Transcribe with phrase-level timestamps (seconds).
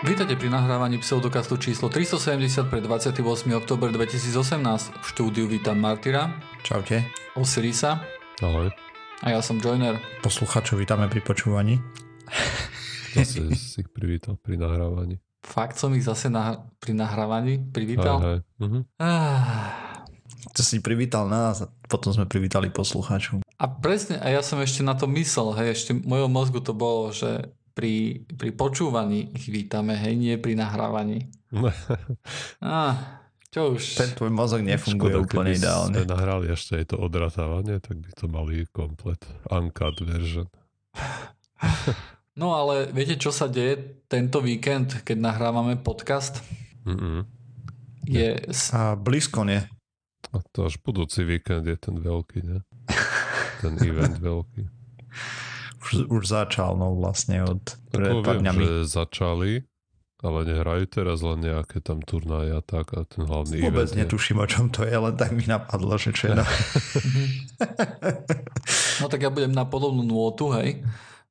[0.00, 3.20] Vítajte pri nahrávaní pseudokastu číslo 370 pre 28.
[3.52, 4.96] október 2018.
[4.96, 6.32] V štúdiu vítam Martyra,
[6.64, 7.04] Čaute.
[7.36, 8.00] Osirisa
[8.40, 8.72] Ahoj.
[9.20, 10.00] a ja som Joiner.
[10.24, 11.84] Posluchačov vítame pri počúvaní.
[13.12, 15.20] Zase si ich privítal pri nahrávaní.
[15.44, 18.16] Fakt som ich zase na, pri nahrávaní privítal.
[18.20, 18.40] Hej, hej.
[18.56, 18.78] Mhm.
[18.96, 20.00] Ah,
[20.56, 23.44] To si privítal nás a potom sme privítali poslucháčov.
[23.60, 26.72] A presne, a ja som ešte na to myslel, hej, ešte v mojom mozgu to
[26.72, 27.94] bolo, že pri,
[28.26, 31.26] pri počúvaní ich vítame, hej, nie pri nahrávaní.
[32.60, 33.18] Ah,
[33.48, 33.82] čo už.
[33.96, 35.96] Ten tvoj mozog nefunguje Škoda, úplne keby ideálne.
[35.96, 39.18] sme nahrali ešte aj to odratávanie, tak by to mali komplet
[39.48, 40.46] uncut version.
[42.32, 46.38] No ale viete, čo sa deje tento víkend, keď nahrávame podcast?
[46.84, 47.26] Mm-mm.
[48.04, 49.60] Je, s- A blízko nie.
[50.30, 52.62] A to až budúci víkend je ten veľký, ne?
[53.58, 54.62] Ten event veľký.
[55.80, 58.62] Už, už začal, no vlastne od pred Ako pár viem, dňami.
[58.62, 59.52] že začali,
[60.20, 64.44] ale nehrajú teraz len nejaké tam turnaje a tak a ten hlavný Vôbec event netuším,
[64.44, 66.44] o čom to je, len tak mi napadlo, že čo je na...
[69.00, 70.84] no tak ja budem na podobnú nôtu, hej.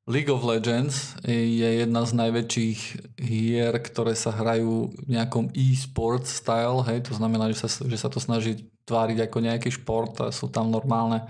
[0.10, 2.80] League of Legends je jedna z najväčších
[3.22, 8.10] hier, ktoré sa hrajú v nejakom e-sport style, hej, to znamená, že sa, že sa
[8.10, 11.30] to snaží tváriť ako nejaký šport a sú tam normálne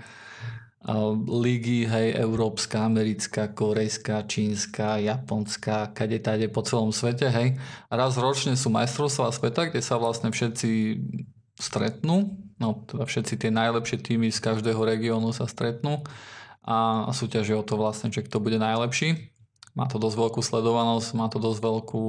[1.28, 7.60] ligy, hej, európska, americká, korejská, čínska, japonská, kade tade po celom svete, hej.
[7.92, 10.70] A raz ročne sú majstrovstvá sveta, kde sa vlastne všetci
[11.60, 16.00] stretnú, no teda všetci tie najlepšie týmy z každého regiónu sa stretnú
[16.64, 19.36] a súťažia o to vlastne, že kto bude najlepší.
[19.76, 22.06] Má to dosť veľkú sledovanosť, má to dosť veľkú,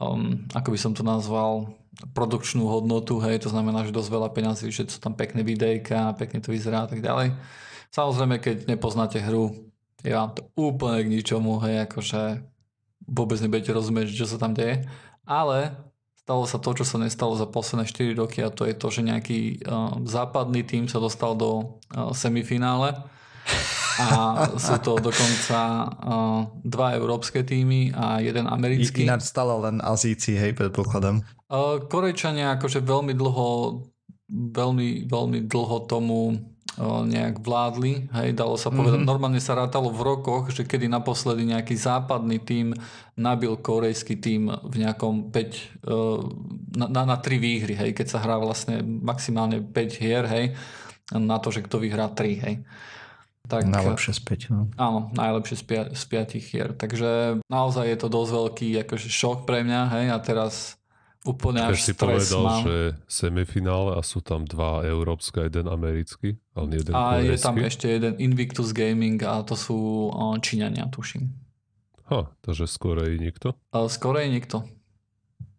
[0.00, 1.72] um, ako by som to nazval,
[2.12, 6.44] produkčnú hodnotu, hej, to znamená, že dosť veľa peňazí, že sú tam pekné videjka, pekne
[6.44, 7.32] to vyzerá a tak ďalej.
[7.88, 9.72] Samozrejme, keď nepoznáte hru,
[10.04, 12.44] je vám to úplne k ničomu, hej, akože
[13.08, 14.84] vôbec nebudete rozumieť, čo sa tam deje,
[15.24, 15.72] ale
[16.20, 19.00] stalo sa to, čo sa nestalo za posledné 4 roky a to je to, že
[19.06, 22.98] nejaký uh, západný tým sa dostal do uh, semifinále
[23.96, 24.08] a
[24.60, 25.58] sú to dokonca
[25.88, 29.08] uh, dva európske týmy a jeden americký.
[29.08, 31.24] Ináč stále len Azíci, hej, predpokladám.
[31.48, 33.48] Uh, Korejčania akože veľmi dlho
[34.30, 39.00] veľmi, veľmi dlho tomu uh, nejak vládli, hej, dalo sa povedať.
[39.02, 39.06] Mhm.
[39.06, 42.74] Normálne sa rátalo v rokoch, že kedy naposledy nejaký západný tím
[43.14, 46.20] nabil korejský tím v nejakom 5 uh,
[46.76, 50.52] na, na, na 3 výhry, hej, keď sa hrá vlastne maximálne 5 hier, hej,
[51.14, 52.54] na to, že kto vyhrá 3, hej.
[53.46, 54.66] Tak, Najlepšie späť, no.
[54.74, 56.02] Áno, najlepšie z, pia- z
[56.42, 56.74] hier.
[56.74, 60.74] Takže naozaj je to dosť veľký akože šok pre mňa, hej, a teraz
[61.22, 62.62] úplne Keď až si stres povedal, mám.
[62.66, 62.76] že
[63.06, 67.54] semifinále a sú tam dva európske a jeden americký, ale nie jeden A je tam
[67.54, 67.66] korejský.
[67.66, 71.30] ešte jeden Invictus Gaming a to sú Číňania, tuším.
[72.06, 73.58] Ha, takže skôr aj nikto.
[74.22, 74.62] Je nikto.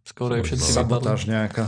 [0.07, 0.79] Skoro je všetci vypadli.
[0.79, 1.67] Sabotáž nejaká.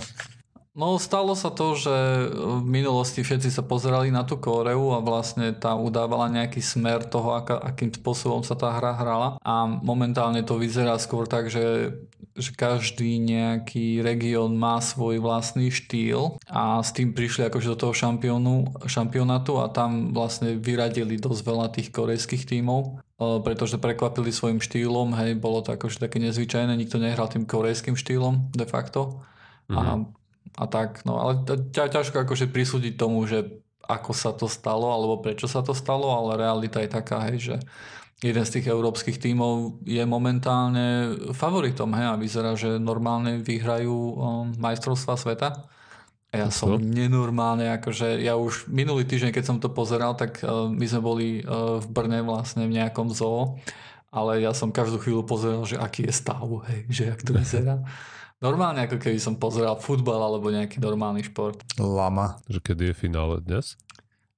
[0.80, 1.92] No stalo sa to, že
[2.32, 7.36] v minulosti všetci sa pozerali na tú Kóreu a vlastne tá udávala nejaký smer toho,
[7.36, 12.00] aká, akým spôsobom sa tá hra hrala a momentálne to vyzerá skôr tak, že,
[12.32, 17.92] že každý nejaký región má svoj vlastný štýl a s tým prišli akože do toho
[17.92, 24.64] šampiónu, šampionátu a tam vlastne vyradili dosť veľa tých korejských tímov e, pretože prekvapili svojim
[24.64, 29.28] štýlom, hej, bolo to akože také nezvyčajné, nikto nehral tým korejským štýlom de facto.
[29.70, 30.02] A,
[30.60, 35.24] a tak, no ale ťa, ťažko akože prisúdiť tomu, že ako sa to stalo, alebo
[35.24, 37.56] prečo sa to stalo, ale realita je taká, hej, že
[38.20, 44.16] jeden z tých európskych tímov je momentálne favoritom, hej, a vyzerá, že normálne vyhrajú um,
[44.60, 45.50] majstrovstva sveta.
[46.30, 46.78] Ja som Co?
[46.78, 51.28] nenormálne, akože ja už minulý týždeň, keď som to pozeral, tak uh, my sme boli
[51.42, 53.58] uh, v Brne vlastne v nejakom zoo,
[54.12, 57.80] ale ja som každú chvíľu pozeral, že aký je stav, hej, že jak to vyzerá.
[58.40, 61.60] Normálne ako keby som pozeral futbal alebo nejaký normálny šport.
[61.76, 62.40] Lama.
[62.48, 63.76] Že kedy je finále dnes?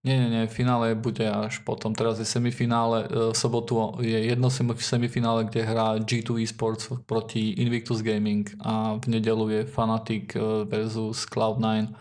[0.01, 1.93] Nie, nie, nie, finále bude až potom.
[1.93, 7.53] Teraz je semifinále, e, v sobotu je jedno sem- semifinále, kde hrá G2 Esports proti
[7.61, 11.93] Invictus Gaming a v nedelu je Fnatic e, versus Cloud9.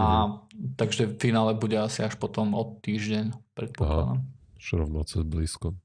[0.00, 0.40] A
[0.80, 4.24] takže finále bude asi až potom od týždeň, predpokladám.
[4.56, 5.76] Už rovno cez blízko.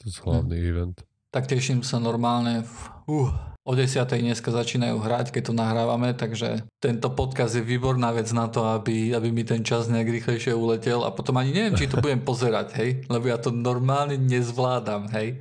[0.00, 0.96] To je hlavný event.
[1.30, 2.66] Tak teším sa normálne.
[3.06, 3.30] Uh,
[3.62, 4.02] o 10.
[4.02, 9.14] dneska začínajú hrať, keď to nahrávame, takže tento podcast je výborná vec na to, aby,
[9.14, 12.74] aby mi ten čas nejak rýchlejšie uletel a potom ani neviem, či to budem pozerať,
[12.82, 15.38] hej, lebo ja to normálne nezvládam, hej.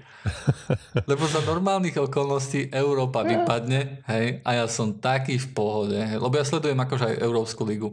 [1.09, 6.37] Lebo za normálnych okolností Európa vypadne, hej, a ja som taký v pohode, hej, lebo
[6.37, 7.89] ja sledujem akože aj Európsku ligu.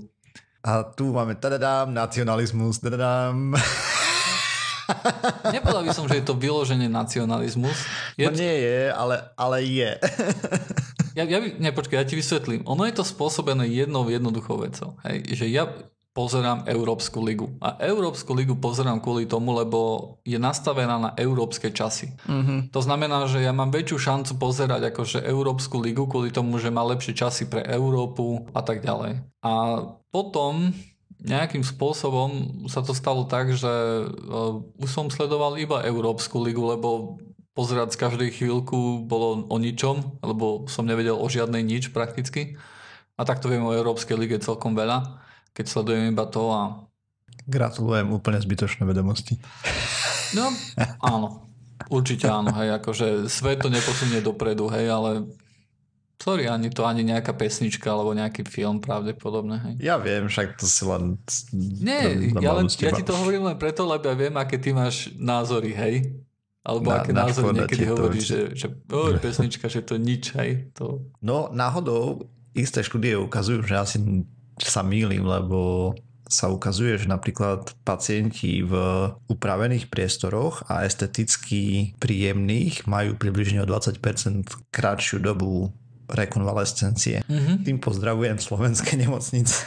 [0.61, 3.57] A tu máme tadadám, nacionalizmus, tadadám.
[5.55, 7.77] Nepovedal by som, že je to vyložený nacionalizmus.
[8.15, 8.27] Je...
[8.27, 9.91] No nie je, ale, ale je.
[11.19, 12.63] ja, ja, ne, počkaj, ja ti vysvetlím.
[12.67, 14.99] Ono je to spôsobené jednou jednoduchou vecou.
[15.07, 15.69] Hej, že ja
[16.17, 17.53] pozerám Európsku ligu.
[17.61, 19.81] A Európsku ligu pozerám kvôli tomu, lebo
[20.25, 22.17] je nastavená na európske časy.
[22.25, 22.73] Mm-hmm.
[22.73, 26.81] To znamená, že ja mám väčšiu šancu pozerať akože Európsku ligu kvôli tomu, že má
[26.89, 29.21] lepšie časy pre Európu a tak ďalej.
[29.45, 29.53] A
[30.09, 30.73] potom
[31.23, 37.21] nejakým spôsobom sa to stalo tak, že uh, už som sledoval iba Európsku ligu, lebo
[37.57, 42.61] pozerať z každej chvíľku bolo o ničom, lebo som nevedel o žiadnej nič prakticky.
[43.17, 45.25] A takto viem o Európskej lige celkom veľa
[45.57, 46.85] keď sledujem iba to a...
[47.49, 49.41] Gratulujem, úplne zbytočné vedomosti.
[50.37, 50.53] No,
[51.01, 51.49] áno.
[51.89, 55.25] Určite áno, hej, akože svet to neposunie dopredu, hej, ale
[56.17, 59.75] sorry, ani to ani nejaká pesnička alebo nejaký film pravdepodobne, hej.
[59.85, 61.21] Ja viem, však to si len...
[61.53, 65.13] Nie, ja, len, ja ti to hovorím len preto, lebo ja viem, aké ty máš
[65.17, 65.95] názory, hej.
[66.67, 70.73] Alebo na, aké názory niekedy hovoríš, že, že oh, pesnička, že to nič, hej.
[70.81, 71.05] To...
[71.23, 72.27] No, náhodou
[72.57, 73.99] isté štúdie ukazujú, že asi
[74.59, 75.93] sa mýlim, lebo
[76.27, 78.75] sa ukazuje, že napríklad pacienti v
[79.31, 84.03] upravených priestoroch a esteticky príjemných majú približne o 20%
[84.75, 85.71] krátšiu dobu
[86.09, 87.27] rekonvalescencie.
[87.27, 87.57] Mm-hmm.
[87.67, 89.57] Tým pozdravujem slovenské nemocnice.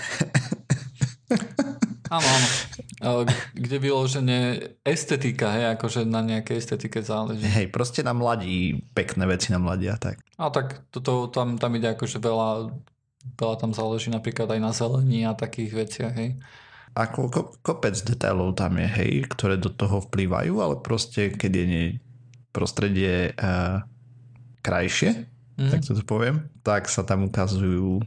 [2.10, 2.26] Áno,
[3.06, 3.22] áno.
[3.54, 7.46] Kde vyložené estetika, hej, akože na nejakej estetike záleží.
[7.46, 10.18] Hej, proste na mladí, pekné veci na mladí a tak.
[10.42, 12.74] A tak toto, tam, tam ide akože veľa
[13.38, 16.40] veľa tam záleží napríklad aj na zelení a takých veciach, hej.
[16.98, 17.30] Ako
[17.62, 21.86] kopec detailov tam je, hej, ktoré do toho vplývajú, ale proste, keď je nie
[22.50, 23.86] prostredie uh,
[24.66, 25.29] krajšie,
[25.60, 25.70] mm.
[25.70, 28.00] tak to poviem, tak sa tam ukazujú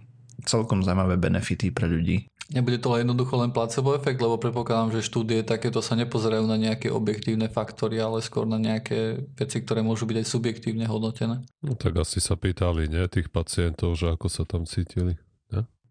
[0.49, 2.27] celkom zaujímavé benefity pre ľudí.
[2.53, 6.93] Nebude to jednoducho len placebo efekt, lebo predpokladám, že štúdie takéto sa nepozerajú na nejaké
[6.93, 11.41] objektívne faktory, ale skôr na nejaké veci, ktoré môžu byť aj subjektívne hodnotené.
[11.65, 15.17] No tak asi sa pýtali, nie, tých pacientov, že ako sa tam cítili.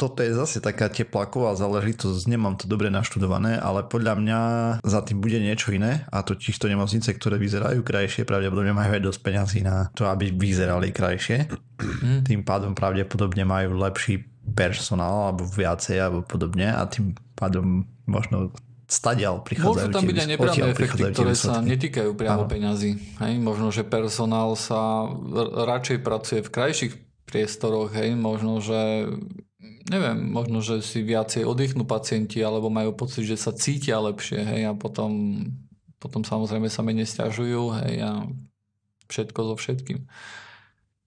[0.02, 4.40] Toto je zase taká teplaková záležitosť, nemám to dobre naštudované, ale podľa mňa
[4.82, 9.04] za tým bude niečo iné a totiž to nemocnice, ktoré vyzerajú krajšie, pravdepodobne majú aj
[9.06, 11.46] dosť peňazí na to, aby vyzerali krajšie.
[11.78, 12.26] Mm.
[12.26, 14.26] Tým pádom pravdepodobne majú lepší
[14.58, 18.50] personál alebo viacej alebo podobne a tým pádom možno
[18.90, 23.22] stadial prichádzajú Môžu tam byť aj nepriame efekty, ktoré sa netýkajú priamo peňazí.
[23.22, 25.08] Hej, možno, že personál sa
[25.70, 26.94] radšej pracuje v krajších
[27.24, 29.08] priestoroch, hej, možno, že
[29.90, 34.62] neviem, možno, že si viacej oddychnú pacienti alebo majú pocit, že sa cítia lepšie, hej,
[34.70, 35.44] a potom,
[36.02, 38.12] potom samozrejme sa menej stiažujú, hej, a
[39.12, 40.08] všetko so všetkým.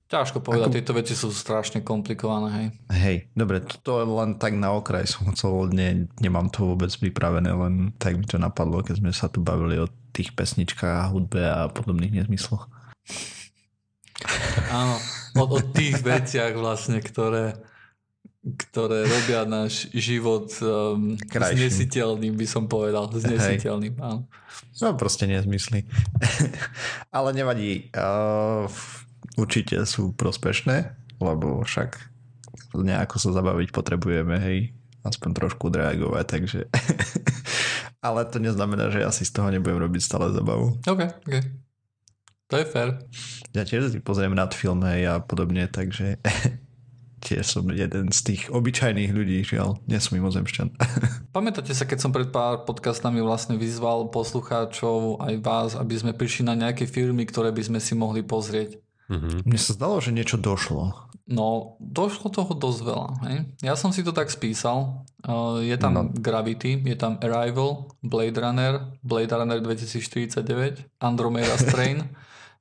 [0.04, 0.76] Ťažko povedať, Ako...
[0.76, 2.66] tieto veci sú strašne komplikované, hej.
[2.92, 7.96] Hej, dobre, to len tak na okraj som chcel, ne, nemám to vôbec pripravené, len
[7.96, 12.22] tak mi to napadlo, keď sme sa tu bavili o tých pesničkách, hudbe a podobných
[12.22, 12.68] nezmysloch.
[14.70, 14.94] Áno,
[15.40, 17.58] o, o tých veciach vlastne, ktoré,
[18.44, 23.08] ktoré robia náš život um, znesiteľným, by som povedal.
[23.08, 24.04] Znesiteľným, Hej.
[24.04, 24.28] áno.
[24.84, 25.88] No proste nezmysly.
[27.16, 27.88] Ale nevadí.
[27.96, 28.68] Uh,
[29.40, 30.92] určite sú prospešné,
[31.24, 31.96] lebo však
[32.76, 34.74] nejako sa zabaviť potrebujeme, hej,
[35.06, 36.60] aspoň trošku reagovať, takže...
[38.04, 40.76] Ale to neznamená, že ja si z toho nebudem robiť stále zabavu.
[40.84, 41.36] OK, OK.
[42.52, 43.00] To je fér.
[43.56, 46.20] Ja tiež si pozriem nad film, hej, a podobne, takže
[47.24, 50.68] tiež som jeden z tých obyčajných ľudí, žiaľ, nie som mimozemšťan.
[51.36, 56.44] Pamätáte sa, keď som pred pár podcastami vlastne vyzval poslucháčov aj vás, aby sme prišli
[56.44, 58.76] na nejaké firmy, ktoré by sme si mohli pozrieť.
[59.08, 59.48] Mm-hmm.
[59.48, 60.92] Mne sa zdalo, že niečo došlo.
[61.24, 63.08] No, došlo toho dosť veľa.
[63.28, 63.36] Hej?
[63.64, 65.08] Ja som si to tak spísal.
[65.24, 66.02] Uh, je tam no.
[66.12, 72.04] Gravity, je tam Arrival, Blade Runner, Blade Runner 2049, Andromeda Strain,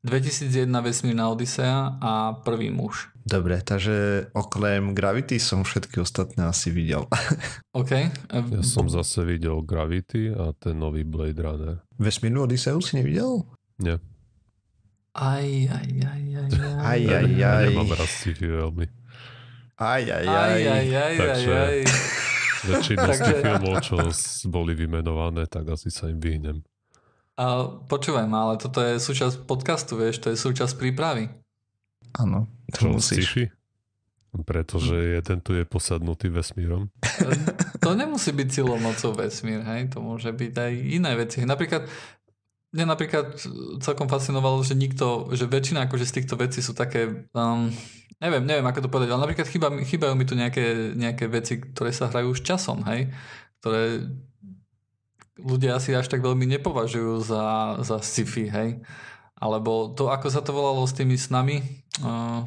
[0.03, 3.07] 2001 Vesmírna Odisea a Prvý muž.
[3.24, 7.07] Dobre, takže okrem Gravity som všetky ostatné asi videl.
[7.72, 7.91] OK.
[8.27, 11.79] Ja som zase videl Gravity a ten nový Blade Runner.
[11.95, 13.48] Vesmírnu Odiseu si nevidel?
[13.79, 14.03] Nie.
[15.15, 16.74] Aj, aj, aj, aj, aj.
[16.83, 17.65] Aj, aj, aj.
[17.72, 18.86] Nemám raz sci-fi veľmi.
[19.79, 20.27] Aj, aj, aj.
[20.27, 21.79] Aj, aj, aj, Takže aj, aj.
[22.63, 23.95] väčšinu z tých filmov, čo
[24.51, 26.60] boli vymenované, tak asi sa im vyhnem.
[27.34, 31.34] A počúvaj ma, ale toto je súčasť podcastu, vieš, to je súčasť prípravy.
[32.13, 33.28] Áno, to čo musíš.
[34.34, 36.90] Pretože jeden tu je posadnutý vesmírom.
[37.82, 39.94] To nemusí byť silomocou vesmír, hej?
[39.94, 41.46] To môže byť aj iné veci.
[41.46, 41.86] Napríklad
[42.74, 43.38] mňa napríklad
[43.86, 47.70] celkom fascinovalo, že nikto, že väčšina akože z týchto vecí sú také, um,
[48.18, 51.94] neviem, neviem ako to povedať, ale napríklad chýba, chýbajú mi tu nejaké, nejaké veci, ktoré
[51.94, 53.13] sa hrajú už časom, hej,
[53.62, 54.10] ktoré
[55.36, 57.44] ľudia asi až tak veľmi nepovažujú za,
[57.82, 58.70] za sci-fi, hej?
[59.34, 61.60] Alebo to, ako sa to volalo s tými snami?
[62.00, 62.46] Uh,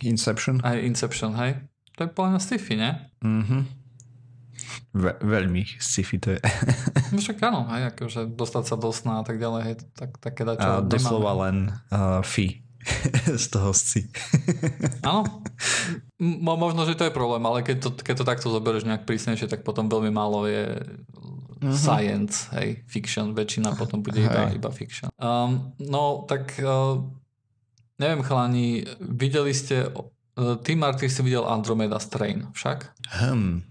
[0.00, 0.62] Inception?
[0.62, 1.58] aj Inception, hej?
[1.94, 2.90] To je plná sci-fi, ne?
[3.22, 3.82] Mhm.
[4.94, 6.40] Ve- veľmi sci-fi to je.
[7.14, 10.42] No však áno, hej, akože dostať sa do sna a tak ďalej, hej, tak, také
[10.42, 10.90] dačo A nemáme.
[10.90, 11.56] doslova len
[11.90, 12.62] uh, fi
[13.42, 14.06] z toho sci.
[15.08, 15.22] Áno.
[16.40, 19.62] Možno, že to je problém, ale keď to, keď to takto zoberieš nejak prísnejšie, tak
[19.62, 20.82] potom veľmi málo je
[21.64, 21.80] mm-hmm.
[21.80, 24.60] science, hej, fiction, väčšina potom bude iba, Hej.
[24.60, 25.08] iba fiction.
[25.16, 27.00] Um, no, tak uh,
[27.96, 32.92] neviem, chalani, videli ste, uh, ty, Marty, si videl Andromeda Strain, však?
[33.24, 33.64] Hm.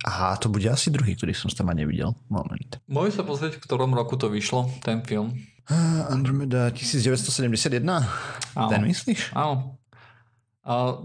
[0.00, 2.16] Aha, to bude asi druhý, ktorý som tam nevidel.
[2.32, 2.80] Moment.
[2.88, 5.36] Môžeš sa pozrieť, v ktorom roku to vyšlo, ten film?
[5.68, 7.84] Ah, Andromeda 1971?
[7.84, 8.70] Áno.
[8.72, 9.36] Ten myslíš?
[9.36, 9.76] Áno.
[10.64, 11.04] A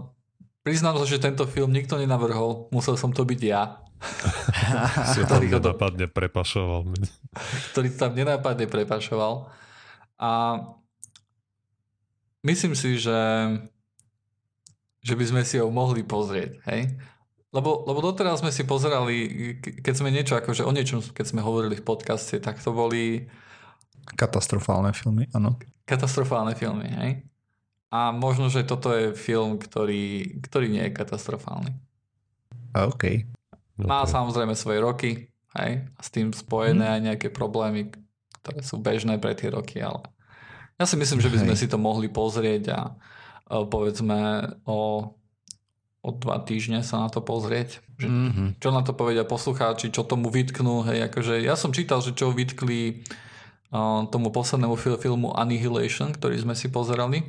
[0.64, 3.84] priznám sa, že tento film nikto nenavrhol, musel som to byť ja.
[5.12, 6.86] Si tam nenapadne prepašoval.
[7.70, 9.50] ktorý to tam nenápadne prepašoval.
[10.16, 10.30] A
[12.42, 13.20] myslím si, že,
[15.00, 16.58] že by sme si ho mohli pozrieť.
[16.66, 16.96] Hej?
[17.52, 19.16] Lebo, lebo doteraz sme si pozerali,
[19.56, 23.28] ke- keď sme niečo, akože o niečom, keď sme hovorili v podcaste, tak to boli
[24.06, 25.58] Katastrofálne filmy, áno.
[25.82, 26.86] katastrofálne filmy.
[26.86, 27.10] Hej?
[27.90, 31.74] A možno, že toto je film, ktorý, ktorý nie je katastrofálny.
[32.70, 33.26] A OK.
[33.76, 35.10] Má samozrejme svoje roky,
[35.56, 37.92] hej, a s tým spojené aj nejaké problémy,
[38.40, 40.06] ktoré sú bežné pre tie roky, ale
[40.76, 41.60] ja si myslím, že by sme Hej.
[41.60, 42.92] si to mohli pozrieť a e,
[43.64, 45.12] povedzme o,
[46.04, 47.80] o dva týždne sa na to pozrieť.
[47.96, 48.48] Že, Mm-hmm.
[48.60, 52.28] čo na to povedia poslucháči, čo tomu vytknú, hej, akože ja som čítal, že čo
[52.28, 53.00] vytkli
[53.72, 57.24] uh, tomu poslednému fil- filmu Annihilation, ktorý sme si pozerali,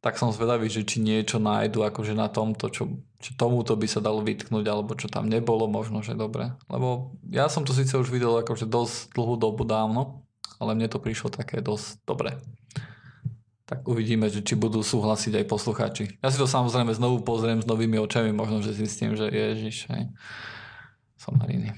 [0.00, 4.04] tak som zvedavý, že či niečo nájdu akože na tomto, čo, čo tomuto by sa
[4.04, 6.52] dalo vytknúť, alebo čo tam nebolo, možno, že dobre.
[6.68, 10.28] Lebo ja som to síce už videl akože dosť dlhú dobu dávno,
[10.60, 12.36] ale mne to prišlo také dosť dobre.
[13.64, 16.20] Tak uvidíme, že či budú súhlasiť aj poslucháči.
[16.20, 20.12] Ja si to samozrejme znovu pozriem s novými očami, možno, že zistím, že ježiš, hej,
[21.16, 21.72] som mariny.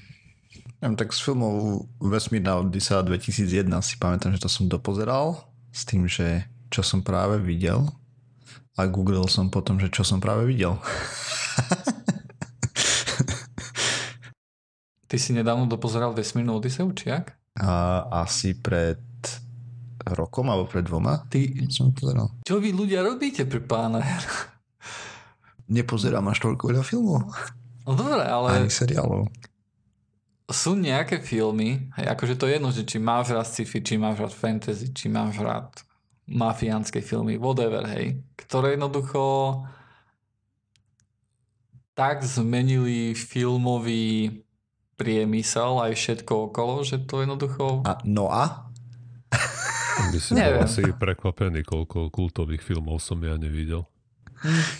[0.83, 6.11] Neviem, tak z filmov Vesmírna Odisa 2001 si pamätám, že to som dopozeral s tým,
[6.11, 7.87] že čo som práve videl
[8.77, 10.75] a googlil som potom, že čo som práve videl.
[15.07, 17.31] Ty si nedávno dopozeral Vesmírnu Odiseu, či jak?
[17.57, 18.99] A asi pred
[20.07, 22.31] rokom alebo pred dvoma Ty, som pozeral.
[22.43, 24.03] čo vy ľudia robíte pri páne?
[25.75, 27.27] Nepozerám až toľko veľa filmov.
[27.87, 28.63] No dobre, ale...
[28.63, 29.27] Ani seriálov.
[30.47, 34.23] sú nejaké filmy, hej, akože to je jedno, že či máš rád sci-fi, či máš
[34.23, 35.67] rád fantasy, či máš rád
[36.27, 39.63] mafiánske filmy, whatever, hej, ktoré jednoducho
[41.97, 44.45] tak zmenili filmový
[45.01, 47.81] priemysel aj všetko okolo, že to jednoducho...
[47.89, 48.69] A Noah?
[50.13, 53.81] By si bol asi prekvapený, koľko kultových filmov som ja nevidel.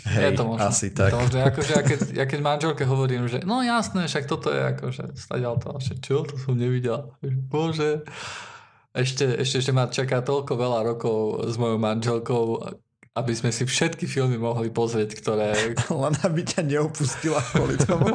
[0.05, 0.69] Hej, je to možné.
[0.69, 1.12] asi Je to tak.
[1.17, 1.39] možné.
[1.50, 5.57] Akože, ja, keď, ja keď manželke hovorím, že no jasné, však toto je akože stadiaľ
[5.57, 7.17] to, že čo, to som nevidel.
[7.50, 8.05] Bože.
[8.93, 12.45] Ešte, ešte, ešte ma čaká toľko veľa rokov s mojou manželkou,
[13.17, 15.74] aby sme si všetky filmy mohli pozrieť, ktoré...
[16.05, 18.13] Len aby ťa neopustila kvôli tomu.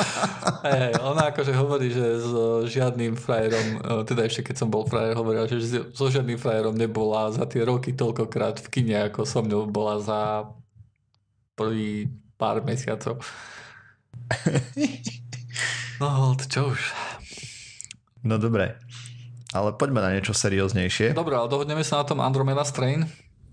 [0.64, 5.12] Hej, ona akože hovorí, že so žiadnym frajerom, eh, teda ešte keď som bol frajer,
[5.20, 5.60] hovorila, že
[5.92, 10.48] so žiadnym frajerom nebola za tie roky toľkokrát v kine, ako so mnou bola za
[11.52, 12.08] prvý
[12.40, 13.20] pár mesiacov.
[15.98, 16.80] No, to čo už.
[18.22, 18.78] No dobre.
[19.50, 21.10] Ale poďme na niečo serióznejšie.
[21.10, 23.10] Dobre, ale dohodneme sa na tom Andromeda Strain,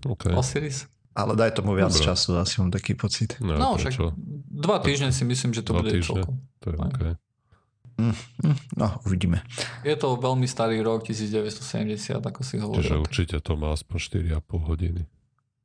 [0.08, 0.30] OK.
[0.32, 0.86] Osiris.
[1.12, 2.04] Ale daj tomu viac Dobre.
[2.04, 3.40] času, asi mám taký pocit.
[3.40, 4.12] No, No, však prečo?
[4.46, 6.20] dva týždne si myslím, že to Dva bude týždne?
[6.22, 6.36] celkom.
[6.60, 7.00] To je OK.
[8.76, 9.40] No, uvidíme.
[9.80, 13.00] Je to veľmi starý rok, 1970, ako si Čiže hovoril.
[13.00, 13.96] určite to má aspoň
[14.28, 14.36] 4,5
[14.68, 15.02] hodiny.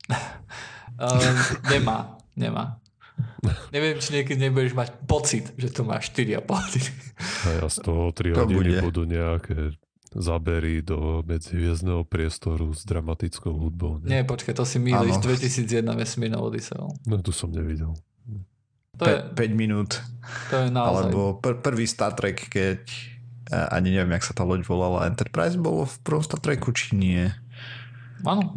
[0.08, 1.20] Uh,
[1.72, 1.98] nemá,
[2.32, 2.80] nemá.
[3.68, 6.90] Neviem, či niekedy nebudeš mať pocit, že to má 4,5 hodiny.
[7.20, 8.78] A ja z toho 3 To hodiny bude.
[8.80, 9.76] budú nejaké
[10.16, 14.00] zabery do medzihviezdného priestoru s dramatickou hudbou.
[14.02, 14.08] Ne?
[14.08, 15.24] Nie, počkaj, to si mýliš, Áno.
[15.24, 16.92] 2001 vesmírna Odiseou.
[17.08, 17.96] No tu som nevidel.
[19.00, 19.98] To je, 5 minút.
[20.52, 21.10] to je naozaj...
[21.10, 22.84] Alebo pr- prvý Star Trek, keď
[23.52, 27.28] ani neviem, jak sa tá loď volala, Enterprise bolo v prvom Star Treku, či nie?
[28.24, 28.52] Áno,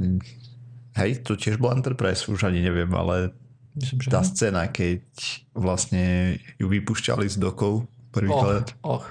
[0.96, 3.36] Hej, to tiež bol Enterprise, už ani neviem, ale
[3.76, 4.08] myslím, že...
[4.08, 4.30] tá áno.
[4.32, 5.04] scéna, keď
[5.52, 9.04] vlastne ju vypúšťali z dokov Och, prvýkrát, och,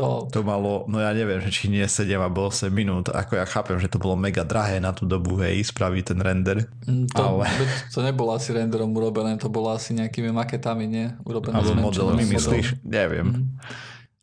[0.00, 0.32] to...
[0.32, 3.76] to malo, no ja neviem, že či nie 7 alebo 8 minút, ako ja chápem,
[3.76, 6.64] že to bolo mega drahé na tú dobu, hej, spraviť ten render.
[6.88, 7.52] mm, To, ale-
[7.92, 11.12] to nebolo asi renderom urobené, to bolo asi nejakými maketami, nie?
[11.28, 12.32] Urobené Alebo modelmi, model.
[12.32, 12.66] myslíš?
[12.80, 13.26] Neviem.
[13.28, 13.42] Mhm.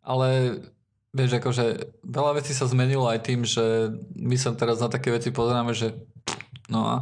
[0.02, 0.28] Ale
[1.18, 1.66] Vieš, akože
[2.06, 5.98] veľa vecí sa zmenilo aj tým, že my sa teraz na také veci pozeráme, že
[6.70, 6.96] no a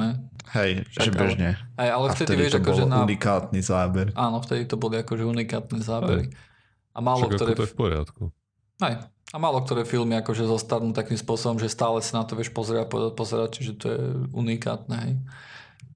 [0.00, 0.32] ne?
[0.56, 1.50] Hej, Však, že bežne.
[1.76, 2.98] Aj, ale A vtedy, vtedy vieš, to akože bol na...
[3.04, 4.06] unikátny záber.
[4.16, 6.32] Áno, vtedy to boli akože unikátne zábery.
[6.94, 7.52] A málo Však ktoré...
[7.54, 8.22] to je v poriadku.
[8.80, 8.94] Aj.
[9.30, 12.90] A málo ktoré filmy akože zostarnú takým spôsobom, že stále sa na to vieš pozerať,
[12.90, 14.00] pozerať, pozerať čiže to je
[14.34, 15.14] unikátne, hej.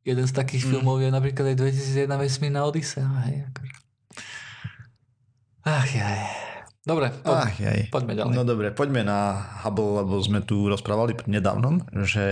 [0.05, 0.71] Jeden z takých mm.
[0.71, 3.49] filmov je napríklad aj 2001 Vesmírna Odisea, hej.
[3.51, 3.75] Akože.
[5.65, 6.21] Ach jaj.
[6.85, 7.89] Dobre, po, Ach, jaj.
[7.89, 8.35] poďme ďalej.
[8.37, 12.27] No dobre, poďme na Hubble, lebo sme tu rozprávali nedávnom, že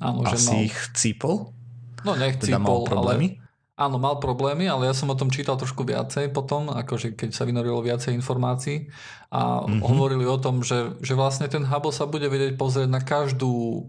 [0.00, 1.52] Áno, že asi mal, ich cípol,
[2.00, 3.36] no teda nechcípol, problémy.
[3.36, 3.43] ale
[3.74, 7.42] áno, mal problémy, ale ja som o tom čítal trošku viacej potom, akože keď sa
[7.46, 8.88] vynorilo viacej informácií
[9.34, 9.82] a Mhm.
[9.82, 13.86] hovorili o tom, že, že vlastne ten Hubble sa bude vedieť pozrieť na každú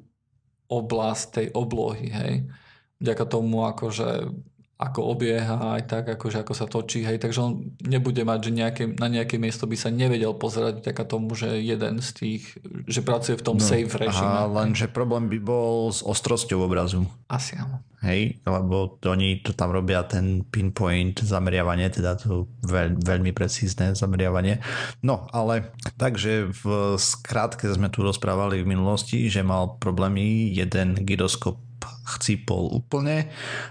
[0.65, 2.33] oblasť tej oblohy, hej.
[2.97, 4.33] Vďaka tomu akože
[4.75, 8.83] ako obieha, aj tak, akože ako sa točí, hej, takže on nebude mať, že nejaké,
[8.99, 12.43] na nejaké miesto by sa nevedel pozerať vďaka tomu, že jeden z tých,
[12.83, 14.27] že pracuje v tom no, safe režime.
[14.27, 17.07] A lenže problém by bol s ostrosťou obrazu.
[17.31, 17.79] Asi áno.
[18.03, 23.95] Hej, lebo to, oni to tam robia ten pinpoint zameriavanie, teda to veľ, veľmi precízne
[23.95, 24.59] zameriavanie.
[25.01, 31.63] No, ale takže v skrátke sme tu rozprávali v minulosti, že mal problémy jeden gyroskop
[32.05, 33.29] chcípol úplne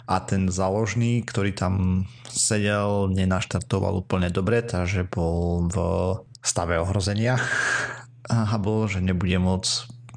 [0.09, 5.76] a ten záložný, ktorý tam sedel, nenaštartoval úplne dobre, takže bol v
[6.44, 7.38] stave ohrozenia
[8.28, 9.73] a bol, že nebude môcť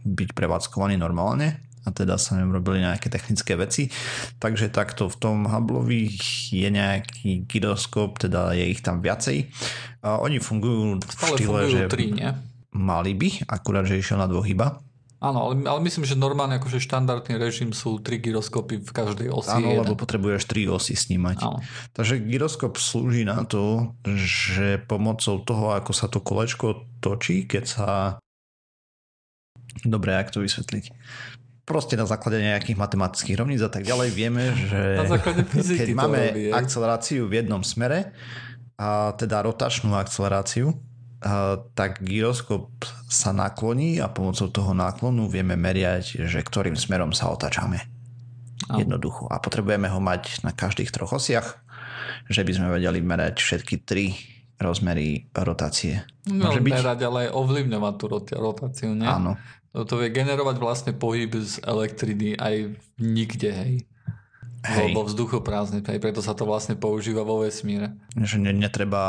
[0.07, 3.87] byť prevádzkovaný normálne a teda sa ňom robili nejaké technické veci.
[4.43, 6.19] Takže takto v tom Hubbleovi
[6.51, 9.47] je nejaký gyroskop, teda je ich tam viacej.
[10.03, 12.27] A oni fungujú v štýle, fungujú že tri, nie?
[12.75, 14.83] mali by, akurát, že išiel na dvoch iba.
[15.17, 19.49] Áno, ale, ale myslím, že normálne akože štandardný režim sú tri gyroskopy v každej osi.
[19.49, 19.81] Áno, jeden.
[19.81, 21.41] lebo potrebuješ tri osy snímať.
[21.41, 21.57] Áno.
[21.97, 27.87] Takže gyroskop slúži na to, že pomocou toho, ako sa to kolečko točí, keď sa...
[29.81, 30.93] Dobre, ak to vysvetliť?
[31.65, 36.21] Proste na základe nejakých matematických rovníc a tak ďalej vieme, že Na keď to máme
[36.29, 38.13] robí, akceleráciu v jednom smere,
[38.77, 40.77] a teda rotačnú akceleráciu,
[41.73, 42.69] tak gyroskop
[43.09, 47.89] sa nakloní a pomocou toho náklonu vieme meriať, že ktorým smerom sa otáčame.
[48.67, 49.25] Jednoducho.
[49.31, 51.57] A potrebujeme ho mať na každých troch osiach,
[52.27, 54.13] že by sme vedeli merať všetky tri
[54.57, 56.03] rozmery rotácie.
[56.27, 56.73] No, Môže byť?
[56.73, 58.05] merať, ale aj ovplyvňovať tú
[58.37, 59.05] rotáciu, nie?
[59.07, 59.37] Áno.
[59.73, 63.73] To, vie generovať vlastne pohyb z elektriny aj nikde, hej.
[64.65, 64.97] Hej.
[64.97, 67.93] Vo vzduchu prázdne, hej, preto sa to vlastne používa vo vesmíre.
[68.17, 69.05] Že ne, netreba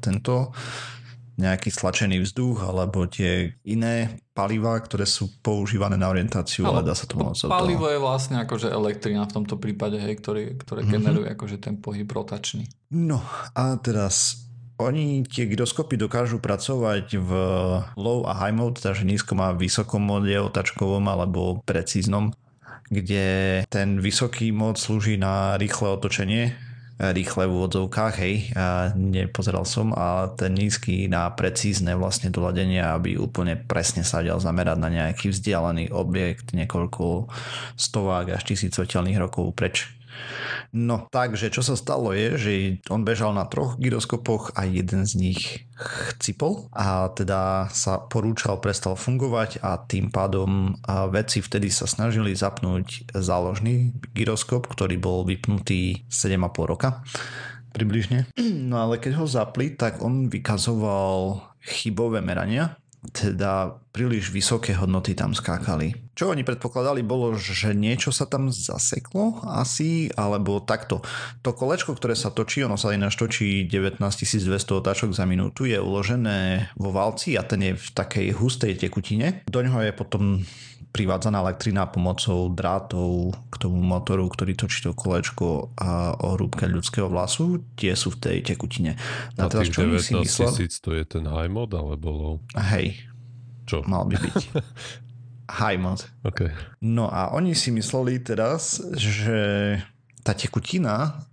[0.00, 0.52] tento
[1.32, 7.08] nejaký stlačený vzduch alebo tie iné palivá, ktoré sú používané na orientáciu, ale dá sa
[7.08, 10.90] to pomocou Palivo je vlastne akože elektrina v tomto prípade, hej, ktorý, ktoré Mhm.
[10.92, 12.68] generuje akože ten pohyb rotačný.
[12.92, 13.24] No
[13.56, 14.44] a teraz
[14.76, 17.30] oni tie gyroskopy dokážu pracovať v
[17.96, 22.32] low a high mode, takže nízkom a vysokom móde otačkovom alebo precíznom,
[22.92, 26.52] kde ten vysoký mód slúži na rýchle otočenie,
[27.02, 33.18] rýchle v úvodzovkách, hej, a nepozeral som, a ten nízky na precízne vlastne doladenie, aby
[33.18, 37.26] úplne presne sa vedel zamerať na nejaký vzdialený objekt niekoľko
[37.74, 39.90] stovák až tisíc svetelných rokov preč.
[40.72, 42.52] No, takže čo sa stalo je, že
[42.88, 45.40] on bežal na troch gyroskopoch a jeden z nich
[45.76, 50.80] chcipol a teda sa porúčal, prestal fungovať a tým pádom
[51.12, 57.04] vedci vtedy sa snažili zapnúť záložný gyroskop, ktorý bol vypnutý 7,5 roka
[57.76, 58.28] približne.
[58.40, 65.34] No ale keď ho zapli, tak on vykazoval chybové merania, teda príliš vysoké hodnoty tam
[65.34, 66.14] skákali.
[66.14, 71.02] Čo oni predpokladali bolo, že niečo sa tam zaseklo asi, alebo takto.
[71.42, 75.82] To kolečko, ktoré sa točí, ono sa ináč točí 19 200 otáčok za minútu, je
[75.82, 79.42] uložené vo valci a ten je v takej hustej tekutine.
[79.50, 80.46] Do ňoho je potom
[80.92, 87.08] privádzaná elektrina pomocou drátov k tomu motoru, ktorý točí to kolečko a o hrúbke ľudského
[87.08, 89.00] vlasu, tie sú v tej tekutine.
[89.40, 90.52] A teraz, čo oni si 19 myslel?
[90.52, 92.34] tisíc to je ten high mod alebo low?
[92.52, 93.08] Hej,
[93.64, 93.80] Čo?
[93.88, 94.36] mal by byť.
[95.52, 96.00] High mod.
[96.24, 96.48] OK.
[96.80, 99.76] No a oni si mysleli teraz, že
[100.24, 101.28] tá tekutina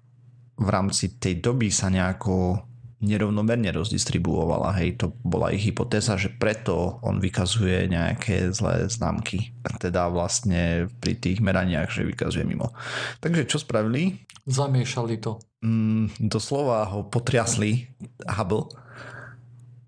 [0.60, 2.68] v rámci tej doby sa nejako
[3.00, 4.76] nerovnomerne rozdistribuovala.
[4.76, 9.56] Hej, to bola ich hypotéza, že preto on vykazuje nejaké zlé známky.
[9.80, 12.76] Teda vlastne pri tých meraniach, že vykazuje mimo.
[13.24, 14.20] Takže čo spravili?
[14.44, 15.40] Zamiešali to.
[15.64, 17.92] Mm, doslova ho potriasli
[18.28, 18.72] Hubble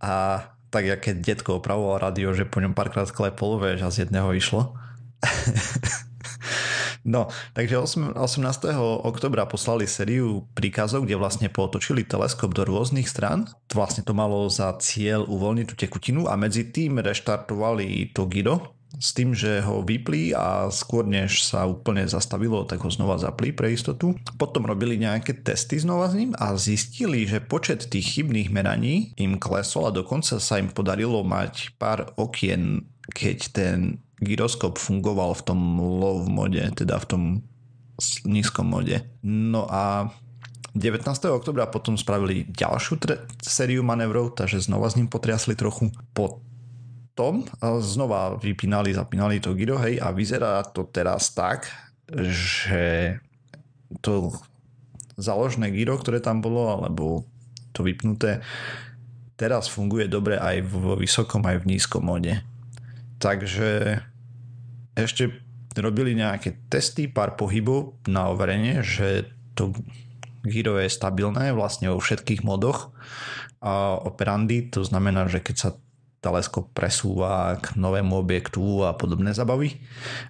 [0.03, 4.07] a tak, jak keď detko opravoval radio, že po ňom párkrát klepol, vieš, a z
[4.07, 4.71] jedného išlo.
[7.01, 8.77] No, takže 8, 18.
[9.01, 13.49] oktobra poslali sériu príkazov, kde vlastne potočili teleskop do rôznych stran.
[13.73, 19.15] Vlastne to malo za cieľ uvoľniť tú tekutinu a medzi tým reštartovali to gyro, s
[19.15, 23.71] tým, že ho vyplí a skôr než sa úplne zastavilo, tak ho znova zaplí pre
[23.71, 24.13] istotu.
[24.35, 29.39] Potom robili nejaké testy znova s ním a zistili, že počet tých chybných meraní im
[29.39, 32.83] klesol a dokonca sa im podarilo mať pár okien,
[33.15, 33.77] keď ten
[34.21, 37.23] gyroskop fungoval v tom low mode, teda v tom
[38.25, 39.01] nízkom mode.
[39.25, 40.13] No a
[40.71, 41.03] 19.
[41.35, 45.91] oktobra potom spravili ďalšiu tre- sériu manevrov, takže znova s ním potriasli trochu.
[46.15, 46.39] Po
[47.11, 47.43] tom
[47.83, 51.67] znova vypínali, zapínali to gyro, hej, a vyzerá to teraz tak,
[52.07, 53.17] že
[53.99, 54.31] to
[55.19, 57.27] záložné gyro, ktoré tam bolo, alebo
[57.75, 58.39] to vypnuté,
[59.35, 62.31] teraz funguje dobre aj vo vysokom, aj v nízkom mode.
[63.19, 64.01] Takže
[64.95, 65.31] ešte
[65.77, 69.71] robili nejaké testy, pár pohybov na overenie, že to
[70.43, 72.91] gyro je stabilné vlastne vo všetkých modoch
[73.61, 75.69] a operandy, to znamená, že keď sa
[76.21, 79.81] teleskop presúva k novému objektu a podobné zabavy,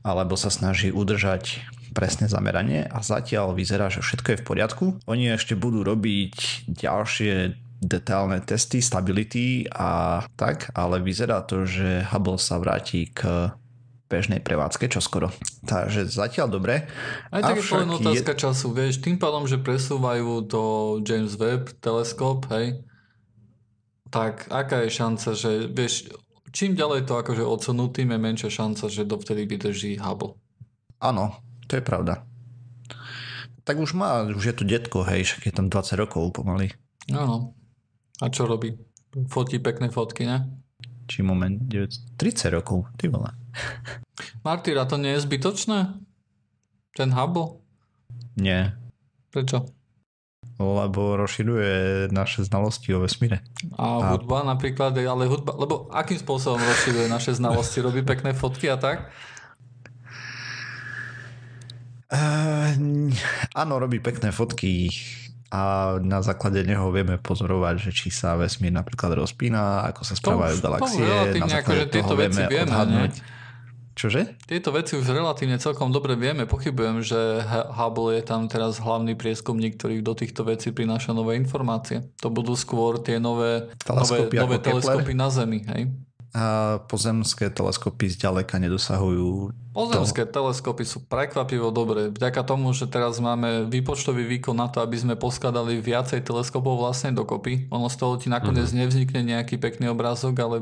[0.07, 4.85] alebo sa snaží udržať presné zameranie a zatiaľ vyzerá, že všetko je v poriadku.
[5.11, 12.39] Oni ešte budú robiť ďalšie detailné testy stability a tak, ale vyzerá to, že Hubble
[12.39, 13.51] sa vráti k
[14.11, 15.31] bežnej prevádzke čoskoro.
[15.63, 16.91] Takže zatiaľ dobre.
[17.31, 18.41] Aj tak je to len otázka je...
[18.43, 20.61] času, vieš, tým pádom, že presúvajú to
[21.07, 22.83] James Webb teleskop, hej,
[24.11, 26.11] tak aká je šanca, že vieš,
[26.51, 30.35] čím ďalej to akože odsunú, tým je menšia šanca, že dovtedy vydrží Hubble.
[30.99, 31.39] Áno,
[31.71, 32.27] to je pravda.
[33.63, 36.75] Tak už má, už je to detko, hej, však je tam 20 rokov pomaly.
[37.15, 37.55] Áno.
[38.19, 38.75] A čo robí?
[39.31, 40.60] Fotí pekné fotky, ne?
[41.11, 43.35] Či moment, 30 rokov, ty vole.
[44.47, 45.99] Martyra, to nie je zbytočné?
[46.95, 47.59] Ten Hubble?
[48.39, 48.79] Nie.
[49.27, 49.67] Prečo?
[50.61, 51.73] lebo rozširuje
[52.13, 53.41] naše znalosti o vesmíre.
[53.81, 57.81] A, a hudba napríklad, ale hudba, lebo akým spôsobom rozširuje naše znalosti?
[57.81, 59.09] Robí pekné fotky a tak?
[62.11, 62.77] Uh,
[63.57, 64.93] áno, robí pekné fotky
[65.51, 70.55] a na základe neho vieme pozorovať, že či sa vesmír napríklad rozpína, ako sa správajú
[70.57, 71.03] to, galaxie.
[71.35, 73.13] Na základe že tieto veci vieme odhadnúť.
[73.19, 73.39] Ne?
[73.91, 74.39] Čože?
[74.47, 76.47] Tieto veci už relatívne celkom dobre vieme.
[76.47, 77.43] Pochybujem, že
[77.75, 82.07] Hubble je tam teraz hlavný prieskumník, ktorý do týchto vecí prináša nové informácie.
[82.23, 85.67] To budú skôr tie nové, teleskopy, nové, nové teleskopy na Zemi.
[85.67, 85.91] Hej?
[86.31, 90.39] A pozemské teleskopy zďaleka nedosahujú Pozemské to...
[90.39, 92.07] teleskopy sú prekvapivo dobré.
[92.07, 97.11] Vďaka tomu, že teraz máme výpočtový výkon na to, aby sme poskladali viacej teleskopov vlastne
[97.15, 97.67] dokopy.
[97.71, 98.79] Ono z toho ti nakoniec mm-hmm.
[98.83, 100.57] nevznikne nejaký pekný obrázok, ale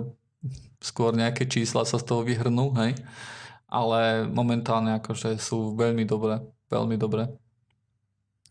[0.82, 2.98] skôr nejaké čísla sa z toho vyhrnú, hej.
[3.70, 7.30] Ale momentálne akože sú veľmi dobré, veľmi dobré.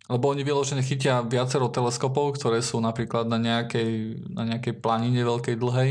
[0.06, 5.56] Lebo oni vyložene chytia viacero teleskopov, ktoré sú napríklad na nejakej, na nejakej planine veľkej
[5.58, 5.90] dlhej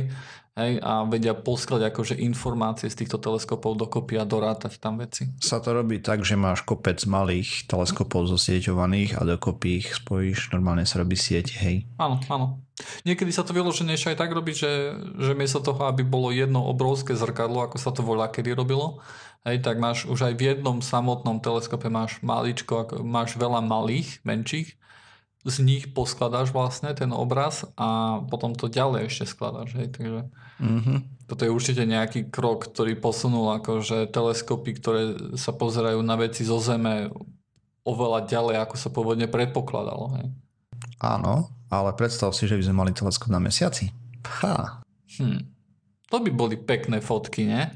[0.57, 5.29] hej, a vedia poskladať akože informácie z týchto teleskopov dokopy a dorátať tam veci.
[5.37, 10.83] Sa to robí tak, že máš kopec malých teleskopov zosieťovaných a dokopy ich spojíš, normálne
[10.89, 11.85] sa robí sieť, hej.
[12.01, 12.65] Áno, áno.
[13.05, 17.17] Niekedy sa to vyloženejšie aj tak robí, že, že miesto toho, aby bolo jedno obrovské
[17.17, 19.01] zrkadlo, ako sa to voľa kedy robilo,
[19.45, 24.77] hej, tak máš už aj v jednom samotnom teleskope máš maličko, máš veľa malých, menších,
[25.47, 29.79] z nich poskladáš vlastne ten obraz a potom to ďalej ešte skladáš.
[29.79, 29.95] Hej?
[29.95, 30.21] Takže
[30.59, 30.97] mm-hmm.
[31.31, 35.01] toto je určite nejaký krok, ktorý posunul akože teleskopy, ktoré
[35.39, 37.07] sa pozerajú na veci zo Zeme
[37.87, 40.19] oveľa ďalej, ako sa pôvodne predpokladalo.
[40.19, 40.25] Hej?
[40.99, 43.87] Áno, ale predstav si, že by sme mali teleskop na mesiaci.
[44.43, 44.83] Ha.
[45.15, 45.47] Hm.
[46.11, 47.71] To by boli pekné fotky, ne?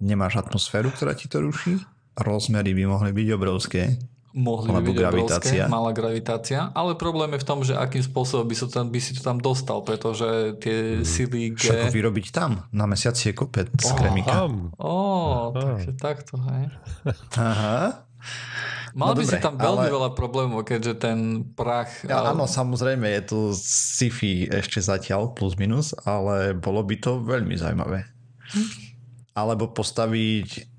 [0.00, 1.76] Nemáš atmosféru, ktorá ti to ruší?
[2.16, 4.00] Rozmery by mohli byť obrovské
[4.34, 5.62] mohli by byť gravitácia.
[5.62, 9.14] Obrovské, malá gravitácia, ale problém je v tom, že akým spôsobom by, tam, by si
[9.14, 11.06] to tam dostal, pretože tie hmm.
[11.06, 11.70] sily G...
[11.70, 14.50] Však vyrobiť tam, na mesiaci je kopec oh, kremika.
[14.82, 16.66] Ó, oh, takže takto, hej.
[17.38, 18.04] Aha.
[18.94, 19.94] Mal no by dobre, si tam veľmi ale...
[19.94, 21.18] veľa problémov, keďže ten
[21.54, 22.02] prach...
[22.06, 27.54] Ja, áno, samozrejme, je to sci-fi ešte zatiaľ, plus minus, ale bolo by to veľmi
[27.54, 28.06] zaujímavé.
[28.54, 28.68] Hm.
[29.34, 30.73] Alebo postaviť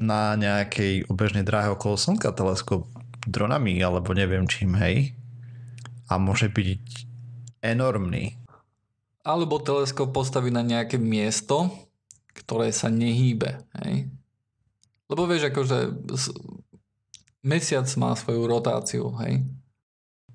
[0.00, 2.88] na nejakej obežnej dráhe okolo Slnka teleskop
[3.28, 5.12] dronami alebo neviem čím, hej.
[6.08, 7.06] A môže byť
[7.60, 8.40] enormný.
[9.20, 11.68] Alebo teleskop postaví na nejaké miesto,
[12.32, 14.08] ktoré sa nehýbe, hej.
[15.12, 15.92] Lebo vieš, akože
[17.44, 19.44] mesiac má svoju rotáciu, hej.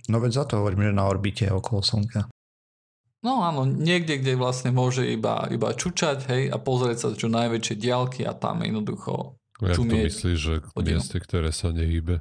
[0.06, 2.30] No veď za to hovorím, že na orbite okolo Slnka.
[3.26, 7.76] No áno, niekde, kde vlastne môže iba, iba čučať, hej, a pozrieť sa čo najväčšie
[7.82, 11.00] diálky a tam jednoducho Jak to myslíš, že hodinu.
[11.00, 12.20] mieste, ktoré sa nehýbe?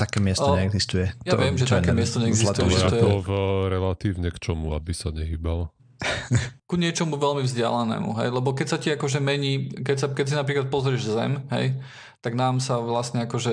[0.00, 1.12] Také miesto O, neexistuje.
[1.20, 3.30] ja viem, že také miesto neexistuje, že to je- v,
[3.68, 5.68] relatívne k čomu, aby sa nehýbal?
[6.68, 10.34] ku niečomu veľmi vzdialenému, hej, lebo keď sa ti akože mení, keď, sa, keď si
[10.34, 11.76] napríklad pozrieš zem, hej,
[12.24, 13.52] tak nám sa vlastne akože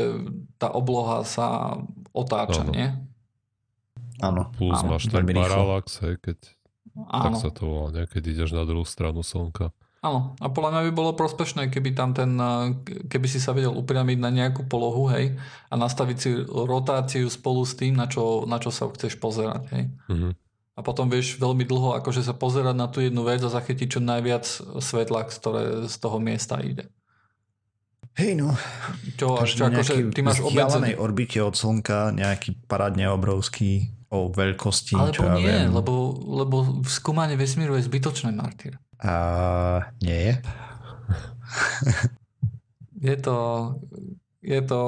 [0.55, 1.77] tá obloha sa
[2.15, 2.71] otáča, Áno.
[2.71, 2.87] nie?
[4.23, 4.47] Áno.
[4.55, 6.37] Plus Áno, máš ten paralax, hej, keď,
[6.95, 8.03] tak Áno, sa to volá, ne?
[8.07, 9.75] keď ideš na druhú stranu slnka.
[10.01, 10.35] Áno.
[10.41, 12.75] A podľa mňa by bolo prospešné, keby tam ten, eh,
[13.07, 15.37] keby si sa vedel upriamiť na nejakú polohu, hej,
[15.69, 19.83] a nastaviť si rotáciu spolu s tým, na čo, na čo sa chceš pozerať, hej.
[20.09, 20.29] Mhm.
[20.71, 23.99] A potom vieš veľmi dlho akože sa pozerať na tú jednu vec a zachytiť čo
[24.01, 24.47] najviac
[24.79, 26.87] svetla, ktoré z toho miesta ide.
[28.17, 28.51] Hej no,
[29.15, 30.99] Čo, čo na akože ty máš obmedzený...
[30.99, 35.71] orbite od Slnka nejaký parádne obrovský o veľkosti, čo Alebo ja nie, viem.
[35.71, 36.11] lebo,
[36.43, 38.80] lebo skúmanie vesmíru je zbytočné, Martyr.
[39.01, 39.13] A
[39.99, 40.33] nie je?
[43.01, 43.37] Je to,
[44.39, 44.81] je to,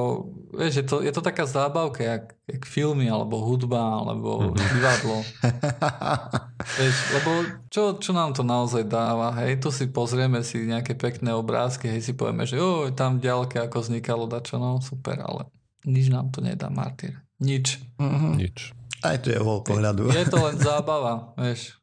[0.52, 4.66] vieš, je to, je to taká zábavka, jak, jak filmy, alebo hudba, alebo Mhm.
[4.70, 5.18] divadlo.
[6.78, 7.30] Vieš, lebo
[7.68, 9.36] čo, čo nám to naozaj dáva?
[9.36, 13.60] Hej, tu si pozrieme si nejaké pekné obrázky, hej, si povieme, že oj, tam ďalke
[13.60, 15.50] ako vznikalo dačo, no super, ale
[15.84, 17.18] nič nám to nedá, Martyr.
[17.38, 17.82] Nič.
[17.98, 18.38] Mhm.
[18.38, 18.72] Nič.
[19.02, 20.08] Aj tu je uhol pohľadu.
[20.08, 21.82] Je to len zábava, vieš.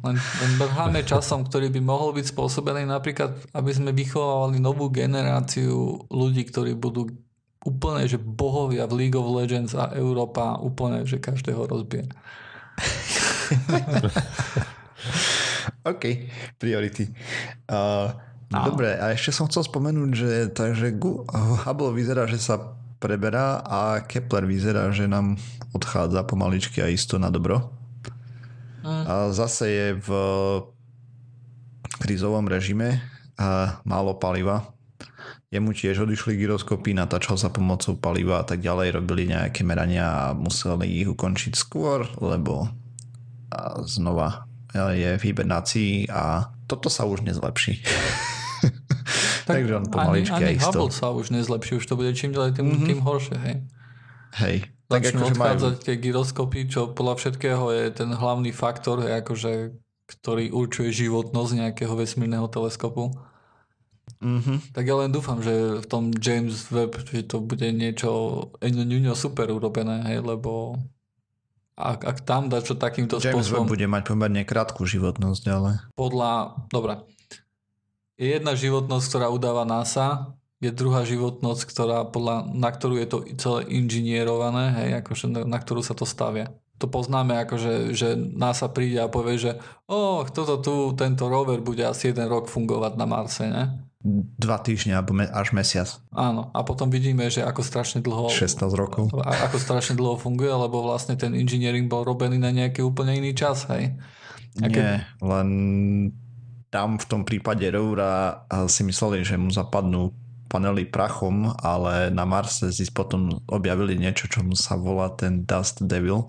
[0.00, 6.08] Len, len brháme časom, ktorý by mohol byť spôsobený napríklad, aby sme vychovávali novú generáciu
[6.08, 7.12] ľudí, ktorí budú
[7.62, 12.08] úplne, že bohovia v League of Legends a Európa úplne, že každého rozbije.
[15.92, 16.02] OK,
[16.58, 17.06] priority.
[17.70, 18.10] Uh,
[18.52, 18.74] Áno.
[18.74, 20.92] dobre, a ešte som chcel spomenúť, že takže
[21.64, 25.34] Hubble vyzerá, že sa preberá a Kepler vyzerá, že nám
[25.74, 27.81] odchádza pomaličky a isto na dobro.
[28.82, 29.04] Mm.
[29.06, 30.08] A zase je v
[31.98, 32.98] krizovom režime
[33.38, 34.74] a málo paliva.
[35.52, 40.24] Jemu tiež odišli gyroskopy, natáčal sa pomocou paliva a tak ďalej, robili nejaké merania a
[40.32, 42.72] museli ich ukončiť skôr, lebo
[43.52, 47.84] a znova je v hibernácii a toto sa už nezlepší.
[49.48, 50.78] Takže on pomaličky ani, ani a isto.
[50.80, 52.86] Hubble sa už nezlepší, už to bude čím ďalej tým, Mhm.
[52.88, 53.56] tým horšie, hej.
[54.40, 54.71] Hej.
[54.92, 59.72] Tak Začnú majú, odchádzať tie gyroskopy, čo podľa všetkého je ten hlavný faktor, akože,
[60.04, 63.16] ktorý určuje životnosť nejakého vesmírneho teleskopu.
[64.22, 64.70] Mhm.
[64.70, 68.10] Tak ja len dúfam, že v tom James Webb, že to bude niečo
[68.62, 70.78] ňuňo super urobené, hej, lebo
[71.74, 75.70] ak, ak tam dá čo takýmto James spôsobom, Webb bude mať pomerne krátku životnosť, ale
[75.98, 77.02] podľa, dobra,
[78.20, 83.18] je jedna životnosť, ktorá udáva NASA, je druhá životnosť, ktorá podľa, na ktorú je to
[83.34, 86.54] celé inžinierované, hej, akože na, na ktorú sa to stavia.
[86.78, 89.52] To poznáme, akože, že NASA príde a povie, že
[89.86, 93.90] oh, toto tu, tento rover bude asi jeden rok fungovať na Marse, ne?
[94.34, 95.86] dva týždne alebo me- až mesiac.
[96.10, 99.14] Áno, a potom vidíme, že ako strašne dlho 16 rokov.
[99.14, 103.30] a- ako strašne dlho funguje, lebo vlastne ten engineering bol robený na nejaký úplne iný
[103.30, 103.94] čas, hej.
[104.58, 105.48] A keď- Nie, len
[106.66, 110.10] tam v tom prípade Roura si mysleli, že mu zapadnú
[110.52, 115.80] panely prachom, ale na Marse si potom objavili niečo, čo mu sa volá ten Dust
[115.80, 116.28] Devil,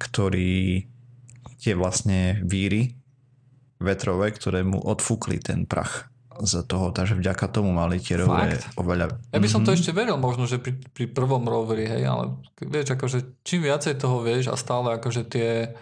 [0.00, 0.88] ktorý
[1.60, 2.96] tie vlastne víry
[3.76, 8.72] vetrové, ktoré mu odfúkli ten prach z toho, takže vďaka tomu mali tie Fakt?
[8.80, 9.20] oveľa...
[9.30, 9.78] Ja by som to Mhm.
[9.78, 14.24] ešte veril možno, že pri, pri prvom roveri, hej, ale vieš, akože čím viacej toho
[14.24, 15.76] vieš a stále akože tie,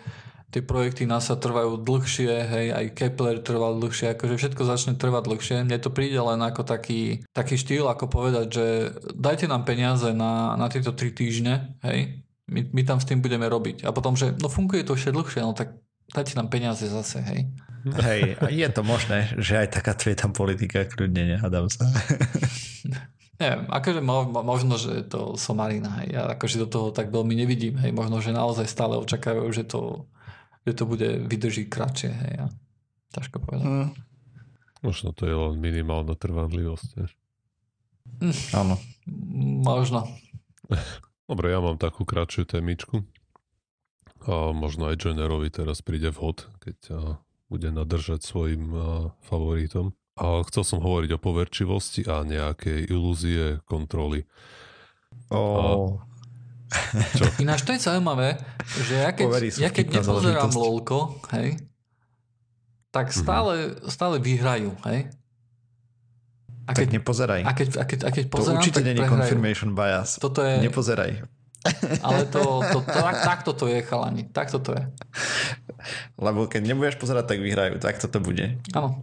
[0.51, 5.57] tie projekty NASA trvajú dlhšie, hej, aj Kepler trval dlhšie, akože všetko začne trvať dlhšie.
[5.63, 8.67] Mne to príde len ako taký, taký štýl, ako povedať, že
[9.15, 13.47] dajte nám peniaze na, na tieto tri týždne, hej, my, my tam s tým budeme
[13.47, 13.87] robiť.
[13.87, 15.79] A potom, že no funguje to ešte dlhšie, no tak
[16.11, 17.47] dajte nám peniaze zase, hej.
[17.81, 21.89] Hej, a je to možné, že aj taká je tam politika, kľudne nehádam sa.
[23.41, 26.13] Neviem, akože mo, mo- možno, že to somarina, hej.
[26.13, 27.89] Ja akože do toho tak veľmi nevidím, hej.
[27.89, 30.05] Možno, že naozaj stále očakávajú, že to,
[30.67, 32.33] že to bude vydrží kratšie, hej.
[32.45, 32.47] Ja.
[33.17, 33.67] Ťažko povedať.
[33.67, 33.89] Hm,
[34.81, 36.89] Možno to je len minimálna trvanlivosť.
[36.97, 37.13] vieš.
[38.57, 38.81] áno.
[39.61, 40.09] Možno.
[41.31, 43.05] Dobre, ja mám takú kratšiu témičku.
[44.29, 46.97] A možno aj Jennerovi teraz príde vhod, keď a,
[47.49, 49.97] bude nadržať svojim a, favoritom.
[50.21, 54.29] A chcel som hovoriť o poverčivosti a nejakej ilúzie kontroly.
[56.71, 58.39] O, Ináč to je zaujímavé,
[58.87, 61.59] že ja keď, Poverí ja keď nepozerám lolko, hej,
[62.95, 65.11] tak stále, stále vyhrajú, hej.
[66.67, 67.41] A tak keď, nepozeraj.
[67.43, 70.23] a keď, a keď, a keď To pozerám, určite tak není confirmation bias.
[70.23, 71.27] Toto je, Nepozeraj.
[72.07, 74.23] ale to, to, to, tak, takto to je, chalani.
[74.31, 74.83] Takto to je.
[76.17, 77.83] Lebo keď nebudeš pozerať, tak vyhrajú.
[77.83, 78.63] Tak toto bude.
[78.71, 79.03] Áno.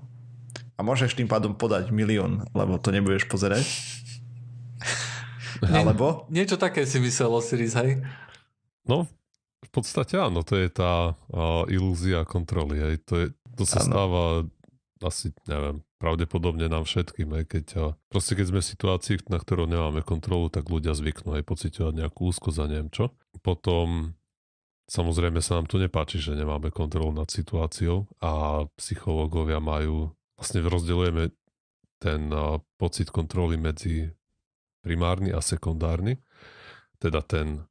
[0.77, 3.65] A môžeš tým pádom podať milión, lebo to nebudeš pozerať.
[5.63, 6.29] Alebo?
[6.29, 8.01] Niečo také si myslel Osiris, hej?
[8.87, 9.09] No,
[9.63, 12.77] v podstate áno, to je tá uh, ilúzia kontroly.
[12.79, 12.95] Hej.
[13.09, 13.25] To, je,
[13.57, 13.87] to sa ano.
[13.87, 14.23] stáva
[15.01, 19.69] asi, neviem, pravdepodobne nám všetkým, aj keď, a proste keď sme v situácii, na ktorú
[19.69, 23.13] nemáme kontrolu, tak ľudia zvyknú aj pocitovať nejakú úzkosť a neviem čo.
[23.41, 24.17] Potom
[24.89, 31.33] samozrejme sa nám tu nepáči, že nemáme kontrolu nad situáciou a psychológovia majú, vlastne rozdeľujeme
[31.97, 34.09] ten a, pocit kontroly medzi
[34.87, 36.23] primárny a sekundárny,
[37.03, 37.67] teda ten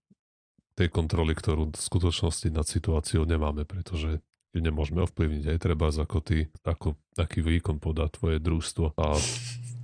[0.76, 4.20] tej kontroly, ktorú v skutočnosti nad situáciou nemáme, pretože
[4.52, 5.56] ju nemôžeme ovplyvniť.
[5.56, 8.92] Aj treba ako ty, ako, aký výkon podá tvoje družstvo.
[9.00, 9.16] A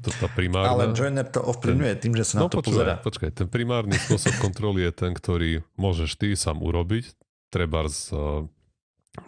[0.05, 0.77] to tá primárna...
[0.77, 2.95] Ale Joiner to ovplyvňuje tým, že sa no, na to počúvaj, pozera.
[3.01, 7.09] Počkaj, ten primárny spôsob kontroly je ten, ktorý môžeš ty sám urobiť.
[7.49, 8.45] Treba z uh,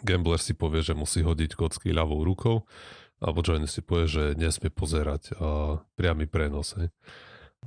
[0.04, 2.68] gambler si povie, že musí hodiť kocky ľavou rukou,
[3.24, 6.76] alebo Joiner si povie, že nesmie pozerať uh, priamy prenos.
[6.76, 6.92] Hej.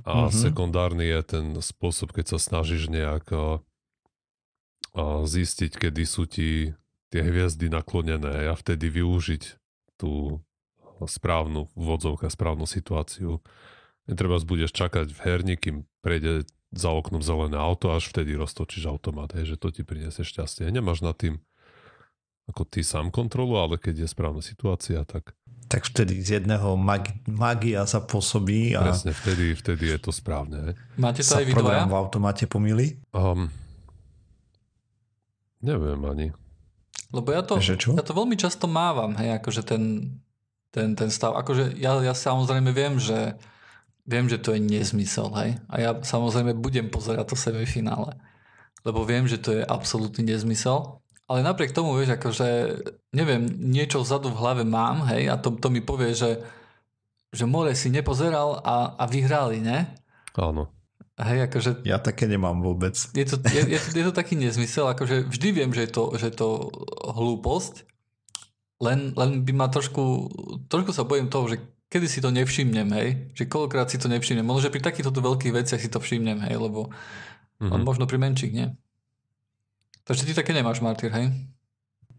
[0.02, 0.34] A mm-hmm.
[0.34, 3.30] sekundárny je ten spôsob, keď sa snažíš nejak
[5.24, 6.74] zistiť, kedy sú ti
[7.08, 9.42] tie hviezdy naklonené a vtedy využiť
[9.96, 10.42] tú
[10.98, 13.38] správnu vodzovka, správnu situáciu.
[14.10, 16.42] Netreba budeš čakať v herni, kým prejde
[16.74, 20.66] za oknom zelené auto, až vtedy roztočíš automat, hej, že to ti priniesie šťastie.
[20.74, 21.38] Nemáš na tým
[22.50, 25.37] ako ty sám kontrolu, ale keď je správna situácia, tak...
[25.68, 28.88] Tak vtedy z jedného mag- magia sa pôsobí a...
[28.88, 30.72] Presne, vtedy, vtedy je to správne.
[30.96, 32.96] Máte to aj vy program v automate pomýli?
[33.12, 33.52] Um,
[35.60, 36.32] neviem ani.
[37.12, 40.16] Lebo ja to, ja to veľmi často mávam, hej, akože ten,
[40.72, 41.36] ten, ten stav.
[41.36, 43.36] Akože ja, ja samozrejme viem, že
[44.08, 45.60] viem, že to je nezmysel, hej.
[45.68, 48.16] A ja samozrejme budem pozerať to semifinále.
[48.88, 51.00] Lebo viem, že to je absolútny nezmysel.
[51.28, 52.48] Ale napriek tomu, vieš, akože
[53.12, 56.40] neviem, niečo vzadu v hlave mám, hej, a to, to mi povie, že,
[57.36, 59.92] že More si nepozeral a, a vyhrali, ne?
[60.40, 60.72] Áno.
[61.20, 61.70] Hej, akože...
[61.84, 62.96] Ja také nemám vôbec.
[63.12, 66.32] Je to, je, je, je to taký nezmysel, akože vždy viem, že je to, že
[66.32, 66.72] je to
[67.12, 67.84] hlúposť,
[68.80, 70.30] len, len by ma trošku,
[70.70, 71.60] trošku sa bojím toho, že
[71.90, 75.56] kedy si to nevšimnem, hej, že koľkokrát si to nevšimnem, možno, že pri takýchto veľkých
[75.56, 76.88] veciach si to všimnem, hej, lebo
[77.60, 77.82] mm-hmm.
[77.84, 78.72] možno pri menších, nie?
[80.08, 81.28] Takže ty také nemáš, Martyr, hej?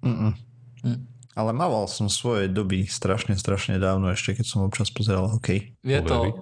[0.06, 0.38] Mm-mm.
[0.86, 1.10] Mm.
[1.34, 5.74] Ale mával som svoje doby strašne, strašne dávno ešte, keď som občas pozeral hokej.
[5.82, 6.38] Je to,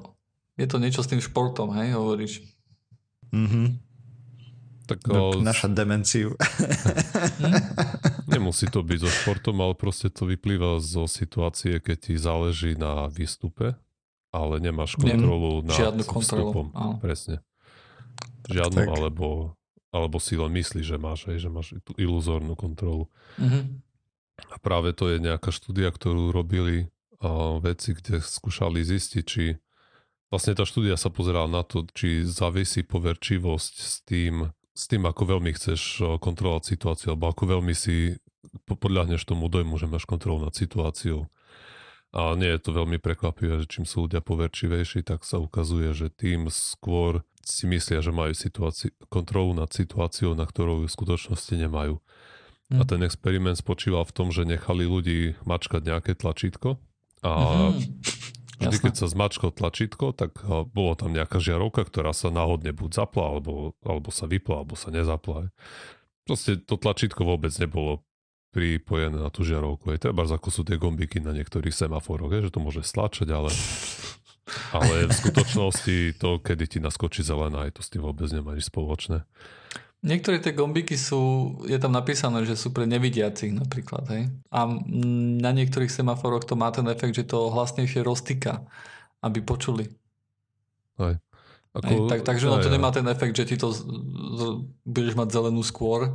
[0.59, 2.43] je to niečo s tým športom, hej, hovoríš?
[3.31, 3.87] Mhm.
[4.87, 5.43] Tak o...
[5.43, 6.39] Naša demenciu.
[8.31, 13.11] Nemusí to byť so športom, ale proste to vyplýva zo situácie, keď ti záleží na
[13.11, 13.75] výstupe,
[14.31, 16.23] ale nemáš kontrolu Nem, nad žiadnu kontrolu.
[16.23, 16.65] vstupom.
[16.71, 16.95] Áno.
[17.03, 17.43] Presne.
[18.47, 18.87] Žiadnu, tak.
[18.87, 19.59] alebo,
[19.91, 23.07] alebo si len myslíš, že máš, hej, že máš tú iluzórnu kontrolu.
[23.39, 23.63] Mm-hmm.
[24.51, 26.91] A práve to je nejaká štúdia, ktorú robili
[27.23, 29.57] uh, veci, kde skúšali zistiť, či
[30.27, 35.39] Vlastne tá štúdia sa pozerala na to, či závisí poverčivosť s tým, s tým, ako
[35.39, 38.19] veľmi chceš kontrolovať situáciu, alebo ako veľmi si
[38.67, 41.31] podľahneš tomu dojmu, že máš kontrolu nad situáciou.
[42.11, 46.11] A nie je to veľmi prekvapivé, že čím sú ľudia poverčivejší, tak sa ukazuje, že
[46.11, 52.03] tým skôr si myslia, že majú situáci- kontrolu nad situáciou, na ktorú v skutočnosti nemajú.
[52.67, 52.77] Mm.
[52.77, 52.89] A hm.
[52.91, 56.75] ten experiment spočíval v tom, že nechali ľudí mačkať nejaké tlačítko
[57.23, 57.31] a
[57.73, 58.35] mm-hmm.
[58.57, 60.41] Vždy, keď sa zmačkol tlačítko, tak
[60.73, 64.89] bolo tam nejaká žiarovka, ktorá sa náhodne buď zapla, alebo, alebo sa vypla, alebo sa
[64.89, 65.53] nezapla.
[66.25, 68.01] Proste to tlačítko vôbec nebolo
[68.49, 69.93] pripojené na tú žiarovku.
[69.93, 73.53] Je treba, ako sú tie gombiky na niektorých semaforoch, je, že to môže stlačať, ale,
[74.71, 78.71] ale v skutočnosti to, kedy ti naskočí zelená, je to s tým vôbec nemá nič
[78.71, 79.27] spoločné.
[80.05, 84.29] Niektoré tie gombiky sú, je tam napísané, že sú pre nevidiacich napríklad, hej.
[84.53, 84.69] A
[85.41, 88.61] na niektorých semaforoch to má ten efekt, že to hlasnejšie roztýka,
[89.25, 89.89] aby počuli.
[91.01, 91.17] Hej.
[91.73, 93.73] Ako, hej, tak, takže no to nemá ten efekt, že ty to
[94.85, 96.13] budeš mať zelenú skôr,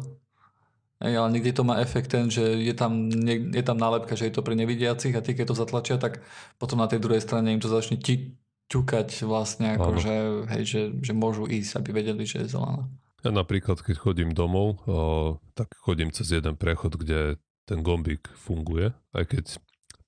[1.02, 4.34] hej, ale niekde to má efekt ten, že je tam, je tam nálepka, že je
[4.38, 6.22] to pre nevidiacich a ty keď to zatlačia, tak
[6.56, 8.38] potom na tej druhej strane im to začne ti,
[8.72, 10.16] ťukať vlastne, ako že,
[10.56, 12.88] hej, že, že môžu ísť, aby vedeli, že je zelená.
[13.20, 17.36] Ja napríklad, keď chodím domov, o, tak chodím cez jeden prechod, kde
[17.68, 19.44] ten gombík funguje, aj keď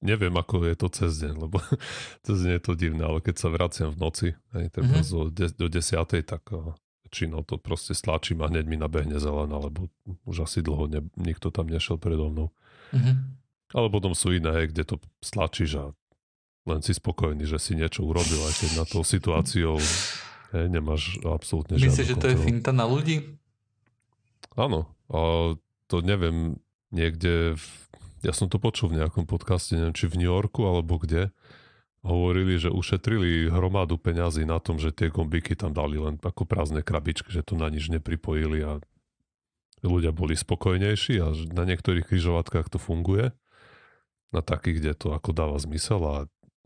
[0.05, 1.61] neviem, ako je to cez deň, lebo
[2.26, 5.30] cez deň je to divné, ale keď sa vraciam v noci, aj treba mm-hmm.
[5.30, 6.42] de, do desiatej, tak
[7.14, 9.86] väčšinou to proste stlačím a hneď mi nabehne zelená, lebo
[10.26, 12.50] už asi dlho ne, nikto tam nešiel predo mnou.
[12.90, 13.16] Mm-hmm.
[13.78, 15.84] Ale potom sú iné, kde to stlačíš a
[16.66, 19.78] len si spokojný, že si niečo urobil, aj keď na tou situáciou
[20.54, 23.38] Hej, nemáš absolútne žiadnu Myslíš, že to je finta na ľudí?
[24.58, 24.90] Áno.
[25.10, 25.54] A
[25.90, 26.58] to neviem,
[26.94, 27.66] niekde v,
[28.22, 31.34] ja som to počul v nejakom podcaste, neviem, či v New Yorku alebo kde,
[32.05, 36.84] hovorili, že ušetrili hromadu peňazí na tom, že tie gombíky tam dali len ako prázdne
[36.84, 38.72] krabičky, že to na nič nepripojili a
[39.80, 43.32] ľudia boli spokojnejší a na niektorých križovatkách to funguje.
[44.36, 46.16] Na takých, kde to ako dáva zmysel a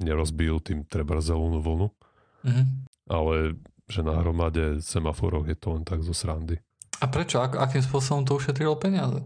[0.03, 1.89] nerozbijú tým treba zelenú vlnu.
[2.43, 2.67] Mm-hmm.
[3.11, 3.59] Ale
[3.89, 6.61] že na hromade semaforoch je to len tak zo srandy.
[6.99, 7.41] A prečo?
[7.41, 9.23] Ak, akým spôsobom to ušetrilo peniaze?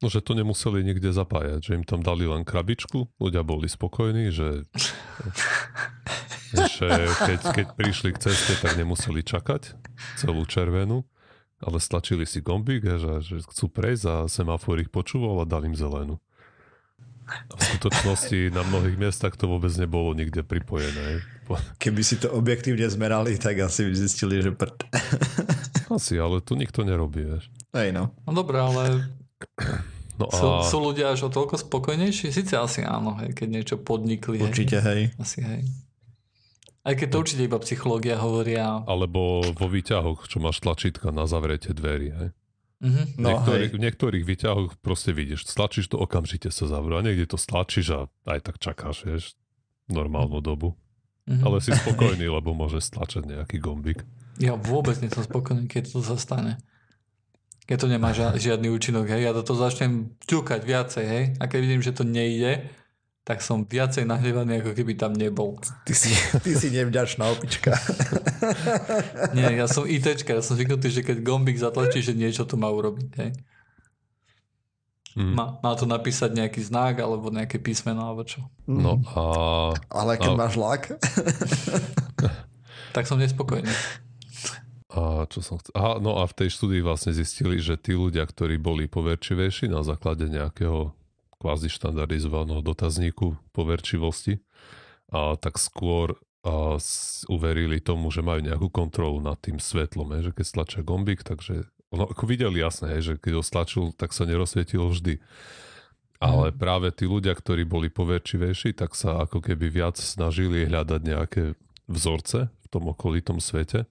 [0.00, 4.32] No, že to nemuseli nikde zapájať, že im tam dali len krabičku, ľudia boli spokojní,
[4.32, 4.64] že,
[6.80, 6.88] že
[7.20, 9.76] keď, keď prišli k ceste, tak nemuseli čakať
[10.16, 11.04] celú červenú,
[11.60, 15.76] ale stlačili si gombík, že, že chcú prejsť a semafor ich počúval a dal im
[15.76, 16.16] zelenú.
[17.30, 21.22] A v skutočnosti na mnohých miestach to vôbec nebolo nikde pripojené.
[21.78, 24.88] Keby si to objektívne zmerali, tak asi by zistili, že prd.
[25.94, 27.46] Asi, ale tu nikto nerobí, vieš.
[27.70, 28.10] Hej no.
[28.26, 29.06] No dobré, ale
[30.20, 30.36] No a...
[30.36, 32.28] sú, sú ľudia až o toľko spokojnejší?
[32.28, 34.36] Sice asi áno, hej, keď niečo podnikli.
[34.44, 35.16] Určite, hej.
[35.16, 35.16] hej.
[35.16, 35.64] Asi hej.
[36.84, 38.84] Aj keď to určite iba psychológia hovoria.
[38.84, 42.30] Alebo vo výťahoch, čo máš tlačítka na zavretie dverí, hej.
[42.80, 43.06] Mm-hmm.
[43.20, 47.36] No, niektorých, v niektorých výťahoch proste vidíš, stlačíš to, okamžite sa zavrú a niekde to
[47.36, 49.24] stlačíš a aj tak čakáš, vieš,
[49.92, 50.80] normálnu dobu.
[51.28, 51.44] Mm-hmm.
[51.44, 54.00] Ale si spokojný, lebo môže stlačať nejaký gombík.
[54.40, 56.56] Ja vôbec nie som spokojný, keď to sa stane
[57.70, 61.58] keď to nemá žiadny účinok, hej, ja do toho začnem ťukať viacej, hej, a keď
[61.62, 62.66] vidím, že to nejde,
[63.22, 65.54] tak som viacej nahnevaný, ako keby tam nebol.
[65.86, 66.10] Ty si,
[66.44, 67.78] ty si nevďačná opička.
[69.38, 72.66] Nie, ja som ITčka, ja som zvyknutý, že keď gombík zatlačí, že niečo to má
[72.66, 73.30] urobiť, hej.
[75.14, 75.38] Mm.
[75.38, 78.50] Má, má to napísať nejaký znak alebo nejaké písmeno alebo čo.
[78.66, 79.22] No a...
[79.94, 80.38] Ale keď a...
[80.38, 80.90] máš lak...
[82.94, 83.70] tak som nespokojný.
[84.90, 85.70] A čo som chcel?
[85.78, 89.86] Aha, no a v tej štúdii vlastne zistili, že tí ľudia, ktorí boli poverčivejší na
[89.86, 90.90] základe nejakého
[91.38, 94.42] kvázi štandardizovaného dotazníku poverčivosti,
[95.10, 96.80] a tak skôr a
[97.28, 101.68] uverili tomu, že majú nejakú kontrolu nad tým svetlom, je, že keď stlačia gombík, takže
[101.92, 105.20] ono ako videli jasné, je, že keď ho stlačil, tak sa nerozsvietilo vždy.
[106.16, 106.56] Ale mm.
[106.56, 111.42] práve tí ľudia, ktorí boli poverčivejší, tak sa ako keby viac snažili hľadať nejaké
[111.90, 113.84] vzorce v tom okolitom svete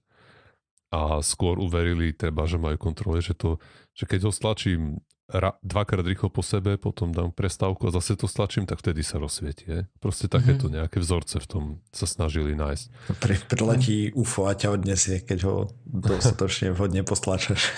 [0.90, 3.62] a skôr uverili treba, že majú kontrole, že, to,
[3.94, 4.98] že keď ho stlačím
[5.30, 9.22] ra, dvakrát rýchlo po sebe, potom dám prestávku a zase to stlačím, tak vtedy sa
[9.22, 9.64] rozsvieti.
[9.70, 9.80] Je?
[10.02, 10.76] Proste takéto mm-hmm.
[10.82, 11.64] nejaké vzorce v tom
[11.94, 12.84] sa snažili nájsť.
[13.22, 15.54] Pri, priletí UFO a ťa odnesie, keď ho
[15.86, 17.70] dostatočne vhodne postlačaš.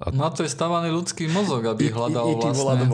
[0.00, 0.08] A...
[0.16, 2.88] Na to je stávaný ľudský mozog, aby hľadal I, i, i vlastne...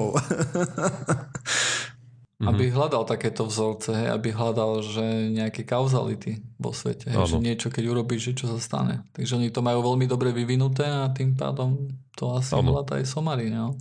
[2.37, 2.53] Mm-hmm.
[2.53, 7.73] Aby hľadal takéto vzorce, hej, aby hľadal, že nejaké kauzality vo svete, hej, že niečo
[7.73, 9.09] keď urobíš, že čo sa stane.
[9.17, 13.49] Takže oni to majú veľmi dobre vyvinuté a tým pádom to asi hľadá aj somary.
[13.49, 13.81] No?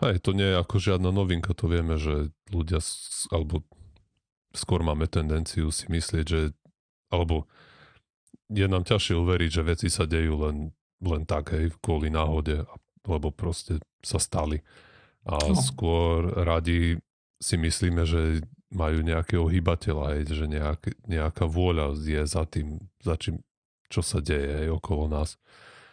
[0.00, 2.80] Aj to nie je ako žiadna novinka, to vieme, že ľudia,
[3.36, 3.68] alebo
[4.56, 6.40] skôr máme tendenciu si myslieť, že
[7.12, 7.44] alebo
[8.48, 10.72] je nám ťažšie uveriť, že veci sa dejú len,
[11.04, 12.64] len tak, hej, kvôli náhode,
[13.04, 14.64] lebo proste sa stali.
[15.28, 15.58] A no.
[15.58, 16.96] skôr radi
[17.40, 23.42] si myslíme, že majú nejakého hybateľa, že nejak, nejaká vôľa je za tým, za čím,
[23.90, 25.40] čo sa deje aj okolo nás.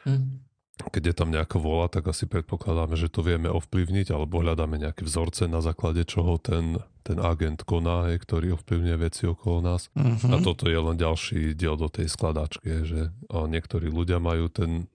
[0.05, 0.45] Hm.
[0.77, 5.09] Keď je tam nejaká vôľa, tak asi predpokladáme, že to vieme ovplyvniť, alebo hľadáme nejaké
[5.09, 9.89] vzorce, na základe čoho ten, ten agent koná, hej, ktorý ovplyvňuje veci okolo nás.
[9.97, 10.29] Mm-hmm.
[10.29, 14.85] A toto je len ďalší diel do tej skladačky, že niektorí ľudia majú ten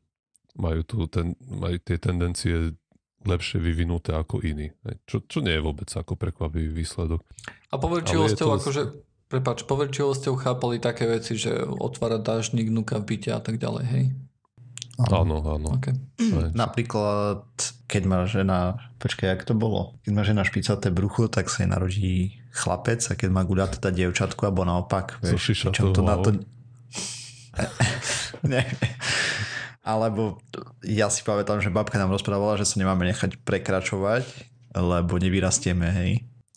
[0.52, 2.76] majú, tu ten, majú tie tendencie
[3.24, 4.74] lepšie vyvinuté ako iní.
[5.06, 7.22] Čo, čo nie je vôbec ako prekvapivý výsledok.
[7.72, 8.56] A poverčivosťou to...
[8.58, 8.82] akože,
[9.30, 14.04] prepač, poverčivosťou chápali také veci, že otvára dážnik, nuka v byte a tak ďalej, hej?
[15.00, 15.68] Áno, áno.
[15.80, 15.96] Okay.
[16.52, 17.48] Napríklad,
[17.88, 19.96] keď má žena, počkaj, jak to bolo?
[20.04, 23.88] Keď má žena špicaté brucho, tak sa jej narodí chlapec a keď má guľa teda
[23.88, 26.36] dievčatku, alebo naopak, vieš, čo to na to...
[28.52, 28.68] ne.
[29.82, 30.38] Alebo
[30.86, 34.22] ja si pamätám, že babka nám rozprávala, že sa nemáme nechať prekračovať,
[34.78, 36.12] lebo nevyrastieme, hej.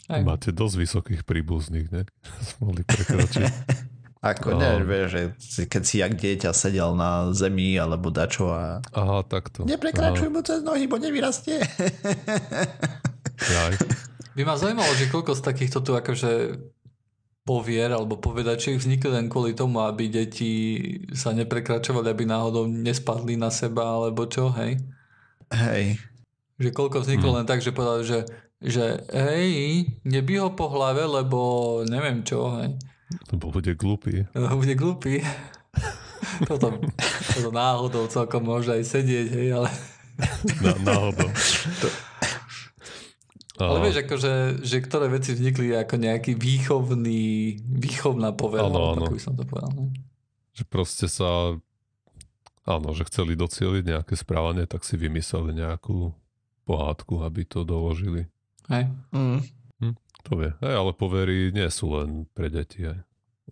[0.05, 0.21] Aj.
[0.21, 2.05] Máte dosť vysokých príbuzných, ne?
[2.61, 3.49] Mohli prekročiť.
[4.25, 8.81] Ako ne, vieš, že keď si jak dieťa sedel na zemi alebo dačo a...
[8.81, 9.69] Aha, takto.
[9.69, 11.61] Neprekračuj mu cez nohy, bo nevyrastie.
[13.37, 13.73] Jaj.
[14.35, 16.31] By ma zaujímalo, že koľko z takýchto tu akože
[17.45, 20.81] povier alebo povedačiek vznikli len kvôli tomu, aby deti
[21.13, 24.81] sa neprekračovali, aby náhodou nespadli na seba alebo čo, hej?
[25.53, 26.01] Hej.
[26.57, 27.37] Že koľko vzniklo hmm.
[27.37, 28.19] len tak, že povedali, že,
[28.65, 31.39] že hej, nebí ho po hlave, lebo
[31.85, 32.73] neviem čo, hej.
[33.29, 34.25] Lebo bude glupý.
[34.33, 35.21] Lebo bude glupý.
[36.49, 36.81] toto,
[37.37, 39.69] toto náhodou celkom môže aj sedieť, hej, ale...
[40.65, 41.29] Na, náhodou.
[41.83, 41.87] To,
[43.55, 44.31] Ale vieš, akože,
[44.67, 48.99] že ktoré veci vznikli ako nejaký výchovný, výchovná povera, áno.
[48.99, 49.71] ako by som to povedal.
[49.71, 49.95] Ne?
[50.51, 51.55] Že proste sa...
[52.65, 56.11] Áno, že chceli docieliť nejaké správanie, tak si vymysleli nejakú
[56.65, 58.27] pohádku, aby to doložili.
[58.67, 58.89] Hej.
[59.13, 59.45] Mm.
[60.25, 60.51] To vie.
[60.57, 62.81] Hej, ale povery nie sú len pre deti.
[62.81, 63.05] Hej.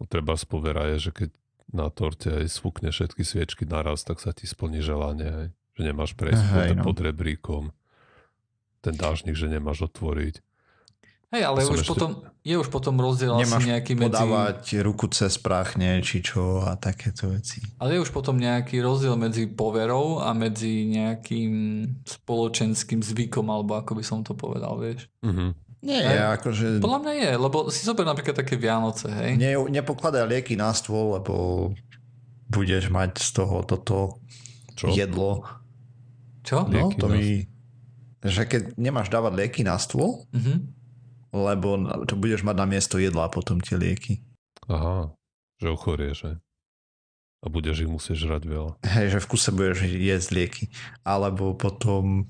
[0.09, 1.29] Treba z povera je, že keď
[1.69, 5.29] na torte aj sfúkne všetky sviečky naraz, tak sa ti splní želanie.
[5.29, 5.47] Hej.
[5.77, 6.83] Že nemáš prejsť pod, no.
[6.83, 7.63] pod rebríkom.
[8.83, 10.43] Ten dážnik, že nemáš otvoriť.
[11.33, 12.11] Hej, ale už ešte- potom,
[12.45, 14.05] je už potom rozdiel Nemáš asi nejaký medzi...
[14.13, 17.57] podávať ruku cez práchne, či čo a takéto veci.
[17.81, 21.53] Ale je už potom nejaký rozdiel medzi poverou a medzi nejakým
[22.05, 25.09] spoločenským zvykom, alebo ako by som to povedal, vieš.
[25.25, 25.57] Mhm.
[25.83, 26.15] Nie, Hej.
[26.15, 26.65] je akože...
[26.79, 29.35] Podľa mňa je, lebo si zober napríklad také Vianoce, hej.
[29.35, 31.33] Ne, nepokladaj lieky na stôl, lebo
[32.47, 34.23] budeš mať z toho toto
[34.79, 34.95] Čo?
[34.95, 35.43] jedlo.
[36.39, 36.63] Čo?
[36.63, 37.51] No, Lieky to na- mi...
[38.23, 40.55] Že keď nemáš dávať lieky na stôl, Mhm.
[41.33, 41.69] lebo
[42.05, 44.23] to budeš mať na miesto jedla potom tie lieky.
[44.65, 45.11] Aha,
[45.59, 46.37] že ochorieš, hej.
[47.43, 48.71] A budeš ich musieť žrať veľa.
[48.87, 50.63] Hej, že v kuse budeš jesť lieky.
[51.03, 52.23] Alebo potom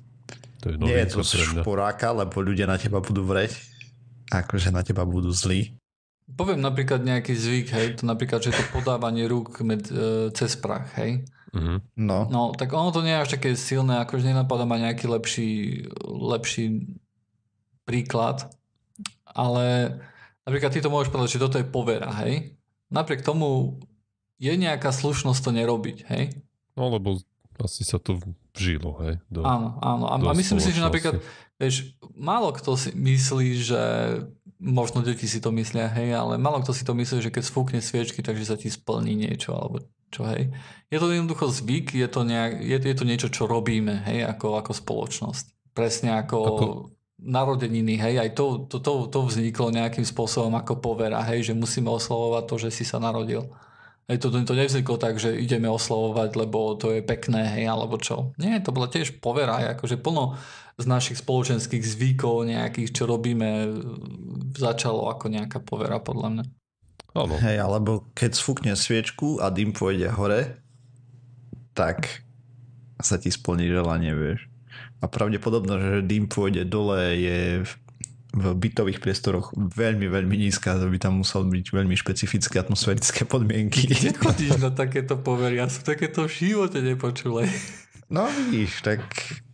[0.66, 3.54] To je nie je to šporáka, lebo ľudia na teba budú vreť.
[4.34, 5.78] Akože na teba budú zlí.
[6.24, 10.90] Poviem napríklad nejaký zvyk, hej, to napríklad, že to podávanie rúk med, e, cez prach,
[10.98, 11.28] hej.
[11.54, 11.76] Mhm.
[12.02, 12.26] No.
[12.32, 15.50] No, tak ono to nie je až také silné, akože nenapadá ma nejaký lepší,
[16.08, 16.98] lepší
[17.86, 18.50] príklad,
[19.28, 20.00] ale
[20.48, 22.58] napríklad ty to môžeš povedať, že toto je povera, hej.
[22.90, 23.78] Napriek tomu
[24.42, 26.24] je nejaká slušnosť to nerobiť, hej.
[26.74, 27.22] No lebo
[27.62, 28.18] asi sa to
[28.58, 29.22] vžilo, hej.
[29.30, 30.06] Do, Áno, áno.
[30.10, 31.22] A, do a myslím si, že napríklad,
[31.62, 33.82] vieš, málo kto si myslí, že
[34.60, 37.80] možno deti si to myslia, hej, ale málo kto si to myslí, že keď sfúkne
[37.80, 39.82] sviečky, takže sa ti splní niečo, alebo
[40.14, 40.54] čo, hej.
[40.94, 44.62] Je to jednoducho zvyk, je to, nejak, je, je to niečo, čo robíme, hej, ako,
[44.62, 45.74] ako spoločnosť.
[45.74, 46.66] Presne ako, ako...
[47.24, 51.88] Narodeniny, hej, aj to, to, to, to vzniklo nejakým spôsobom ako povera, hej, že musíme
[51.88, 53.48] oslavovať to, že si sa narodil.
[54.12, 58.36] Hej, to, to nevzniklo tak, že ideme oslavovať, lebo to je pekné, hej, alebo čo.
[58.36, 60.36] Nie, to bola tiež povera, akože plno
[60.78, 63.70] z našich spoločenských zvykov nejakých, čo robíme,
[64.58, 66.44] začalo ako nejaká povera, podľa mňa.
[67.14, 70.58] Áno, Hej, alebo keď sfúkne sviečku a dym pôjde hore,
[71.78, 72.26] tak
[72.98, 74.50] sa ti splní želanie, vieš.
[75.04, 77.72] A pravdepodobno, že dym pôjde dole je v,
[78.34, 83.86] bytových priestoroch veľmi, veľmi nízka, to by tam musel byť veľmi špecifické atmosférické podmienky.
[83.86, 85.62] Kde chodíš na takéto povery?
[85.62, 87.46] Ja som takéto v živote nepočul.
[88.10, 89.06] No vidíš, tak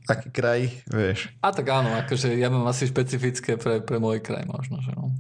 [0.10, 1.30] aký kraj, vieš.
[1.40, 5.14] A tak áno, akože ja mám asi špecifické pre, pre môj kraj možno, že no.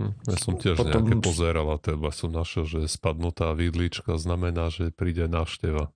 [0.00, 4.72] Hm, ja som tiež Potom- nejaké pozeral a teba som našiel, že spadnutá vidlička znamená,
[4.72, 5.92] že príde návšteva.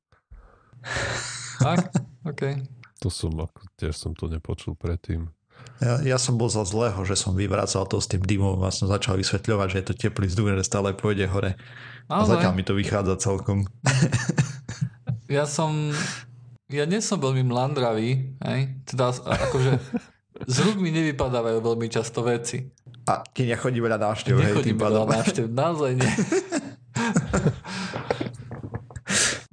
[1.64, 1.88] Tak?
[2.28, 2.42] OK.
[3.00, 5.32] To som, ako, tiež som to nepočul predtým.
[5.80, 8.86] Ja, ja som bol za zlého, že som vyvracal to s tým dymom a som
[8.86, 11.56] začal vysvetľovať, že je to teplý vzduch, že stále pôjde hore.
[12.06, 12.30] A Naozaj?
[12.36, 13.64] zatiaľ mi to vychádza celkom.
[15.24, 15.88] Ja som...
[16.72, 18.60] Ja nie som veľmi mlandravý, hej?
[18.88, 19.76] Teda akože
[20.48, 22.64] z rúk mi nevypadávajú veľmi často veci.
[23.04, 26.08] A ty nechodí veľa návštev, hej, tým Nechodím veľa návštev, naozaj nie.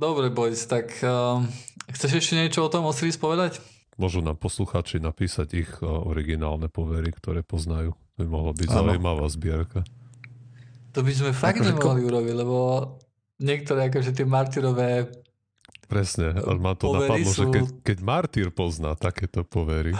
[0.01, 1.45] Dobre, boys, tak um,
[1.91, 3.59] chceš ešte niečo o tom Osiris povedať?
[3.99, 7.93] Môžu nám posluchači napísať ich uh, originálne povery, ktoré poznajú.
[8.17, 8.75] By mohla byť Áno.
[8.87, 9.83] zaujímavá zbierka.
[10.95, 12.57] To by sme fakt Akože nemohli urobiť, lebo
[13.43, 15.20] niektoré akože tie martyrové
[15.91, 19.91] Presne, ale ma to Povery napadlo, že sú- keď, keď Martyr pozná takéto povery,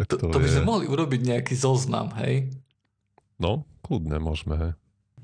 [0.00, 2.48] tak to, to, to by sme mohli urobiť nejaký zoznam, hej?
[3.36, 4.72] No, kľudne môžeme, hej.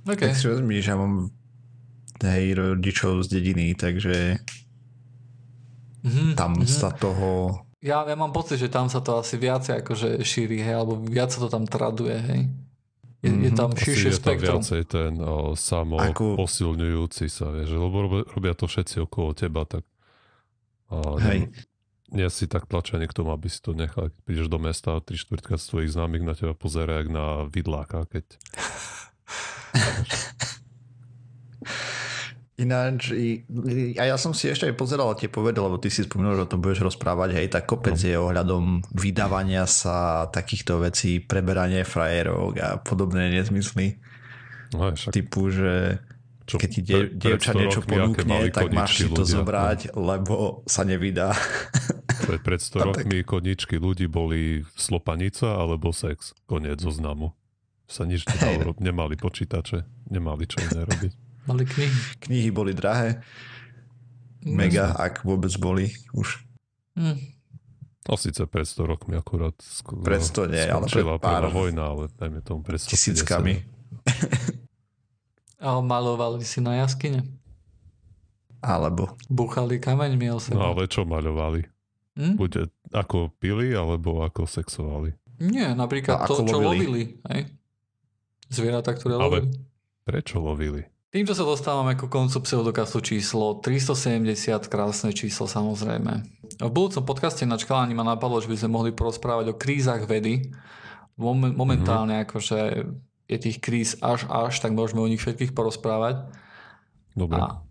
[0.04, 0.28] OK.
[0.28, 1.32] Tak si že ja mám
[2.20, 4.44] hej, rodičov z dediny, takže
[5.98, 6.68] Mhm, tam mhm.
[6.68, 7.58] sa toho...
[7.78, 11.30] Ja, ja mám pocit, že tam sa to asi viacej akože šíri, hej, alebo viac
[11.30, 12.40] sa to tam traduje, hej.
[13.18, 13.56] Je, je Mhm.
[13.56, 14.60] tam Asi širšie je tam spektrum.
[14.60, 19.82] viacej ten o, samo Ako- posilňujúci sa, vieš, lebo robia, to všetci okolo teba, tak
[20.88, 21.50] a, Hej.
[22.10, 24.08] nie, nie si tak tlačený k tomu, aby si to nechal.
[24.08, 27.26] Keď prídeš do mesta a tri štvrtka z tvojich známych na teba pozera jak na
[27.44, 28.24] vidláka, keď
[32.58, 33.14] Ináč,
[33.94, 36.50] a ja som si ešte aj pozeral tie povede, lebo ty si spomínal, že o
[36.50, 38.02] tom budeš rozprávať, hej, tak kopec No.
[38.02, 44.02] je ohľadom vydávania sa takýchto vecí, preberanie frajerov a podobné nezmysly,
[44.74, 46.02] no, však, typu, že
[46.50, 46.80] čo, keď ti
[47.14, 51.30] dievča 100 niečo ponúkne, tak máš si to ľudia, zobrať, lebo sa nevydá.
[52.18, 56.34] No, pred, pred 100 rokmi koničky ľudí boli slopanica alebo sex.
[56.50, 57.30] Koniec zoznamu.
[57.86, 61.27] Sa nič nedalo, nemali počítače, nemali čo iné robiť.
[61.48, 61.96] Mali knihy.
[62.20, 63.24] Knihy boli drahé,
[64.42, 66.44] mega, ak vôbec boli už.
[66.94, 67.16] Hm.
[68.04, 71.84] No síce pred 100 rokmi akurát sk- Pred 100 nie, ale pred pár prvá vojna,
[71.86, 72.88] ale dajme tomu pred 150.
[72.90, 73.54] tisíckami.
[75.58, 77.26] A malovali si na jaskyne.
[78.58, 80.62] Alebo Buchali kameňmi o No seba.
[80.68, 81.62] ale čo maľovali?
[82.14, 82.34] Hm?
[82.34, 85.14] Bude ako pili, alebo ako sexovali?
[85.38, 86.66] Nie, napríklad A to, ako čo lovili?
[86.66, 87.02] lovili.
[87.28, 87.42] Hej?
[88.48, 89.48] Zvieratá, ktoré Ale- lovili.
[90.02, 90.82] Prečo lovili?
[91.08, 96.20] Týmto sa dostávame ku koncu pseudokastu číslo 370, krásne číslo samozrejme.
[96.60, 100.52] V budúcom podcaste na Čkalani ma napadlo, že by sme mohli porozprávať o krízach vedy.
[101.16, 102.24] Mom- momentálne Mhm.
[102.28, 102.58] akože
[103.24, 106.28] je tých kríz až až, tak môžeme o nich všetkých porozprávať.
[107.16, 107.40] Dobre.
[107.40, 107.64] A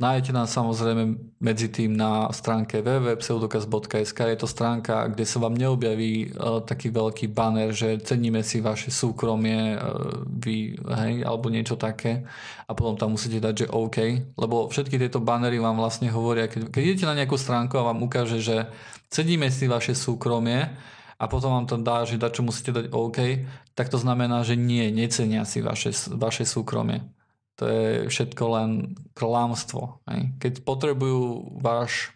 [0.00, 4.16] nájdete nás samozrejme medzi tým na stránke www.pseudokaz.sk.
[4.16, 8.88] Je to stránka, kde sa vám neobjaví uh, taký veľký banner, že ceníme si vaše
[8.88, 12.24] súkromie, uh, vy, hej, alebo niečo také.
[12.64, 13.98] A potom tam musíte dať, že OK.
[14.40, 18.00] Lebo všetky tieto bannery vám vlastne hovoria, keď, keď idete na nejakú stránku a vám
[18.00, 18.72] ukáže, že
[19.12, 20.72] ceníme si vaše súkromie,
[21.20, 23.44] a potom vám tam dá, že da, čo musíte dať OK,
[23.76, 27.04] tak to znamená, že nie, necenia si vaše, vaše súkromie.
[27.60, 30.00] To je všetko len klamstvo.
[30.08, 30.32] Hej.
[30.40, 32.08] Keď potrebujú váš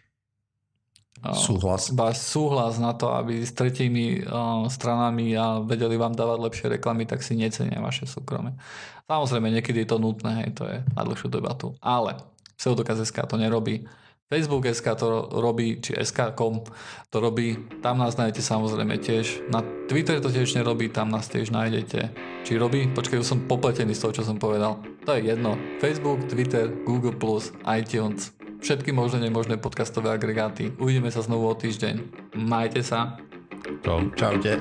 [1.21, 1.93] uh, súhlas.
[1.93, 7.05] váš súhlas na to, aby s tretími uh, stranami a vedeli vám dávať lepšie reklamy,
[7.05, 8.57] tak si necenia vaše súkromie.
[9.05, 11.77] Samozrejme, niekedy je to nutné, hej, to je na dlhšiu debatu.
[11.77, 12.17] Ale
[12.57, 13.85] pseudokaz.sk to nerobí.
[14.25, 16.65] Facebook SK to robí, či SK.com
[17.13, 17.61] to robí.
[17.85, 19.45] Tam nás nájdete samozrejme tiež.
[19.53, 22.09] Na Twitter to tiež nerobí, tam nás tiež nájdete.
[22.41, 22.89] Či robí?
[22.89, 24.81] Počkaj, už som popletený z toho, čo som povedal.
[25.05, 25.53] To je jedno.
[25.77, 27.13] Facebook, Twitter, Google+,
[27.69, 28.33] iTunes,
[28.65, 30.73] všetky možné nemožné podcastové agregáty.
[30.81, 32.25] Uvidíme sa znovu o týždeň.
[32.33, 33.21] Majte sa.
[33.85, 34.09] Čau.
[34.17, 34.57] Čaute.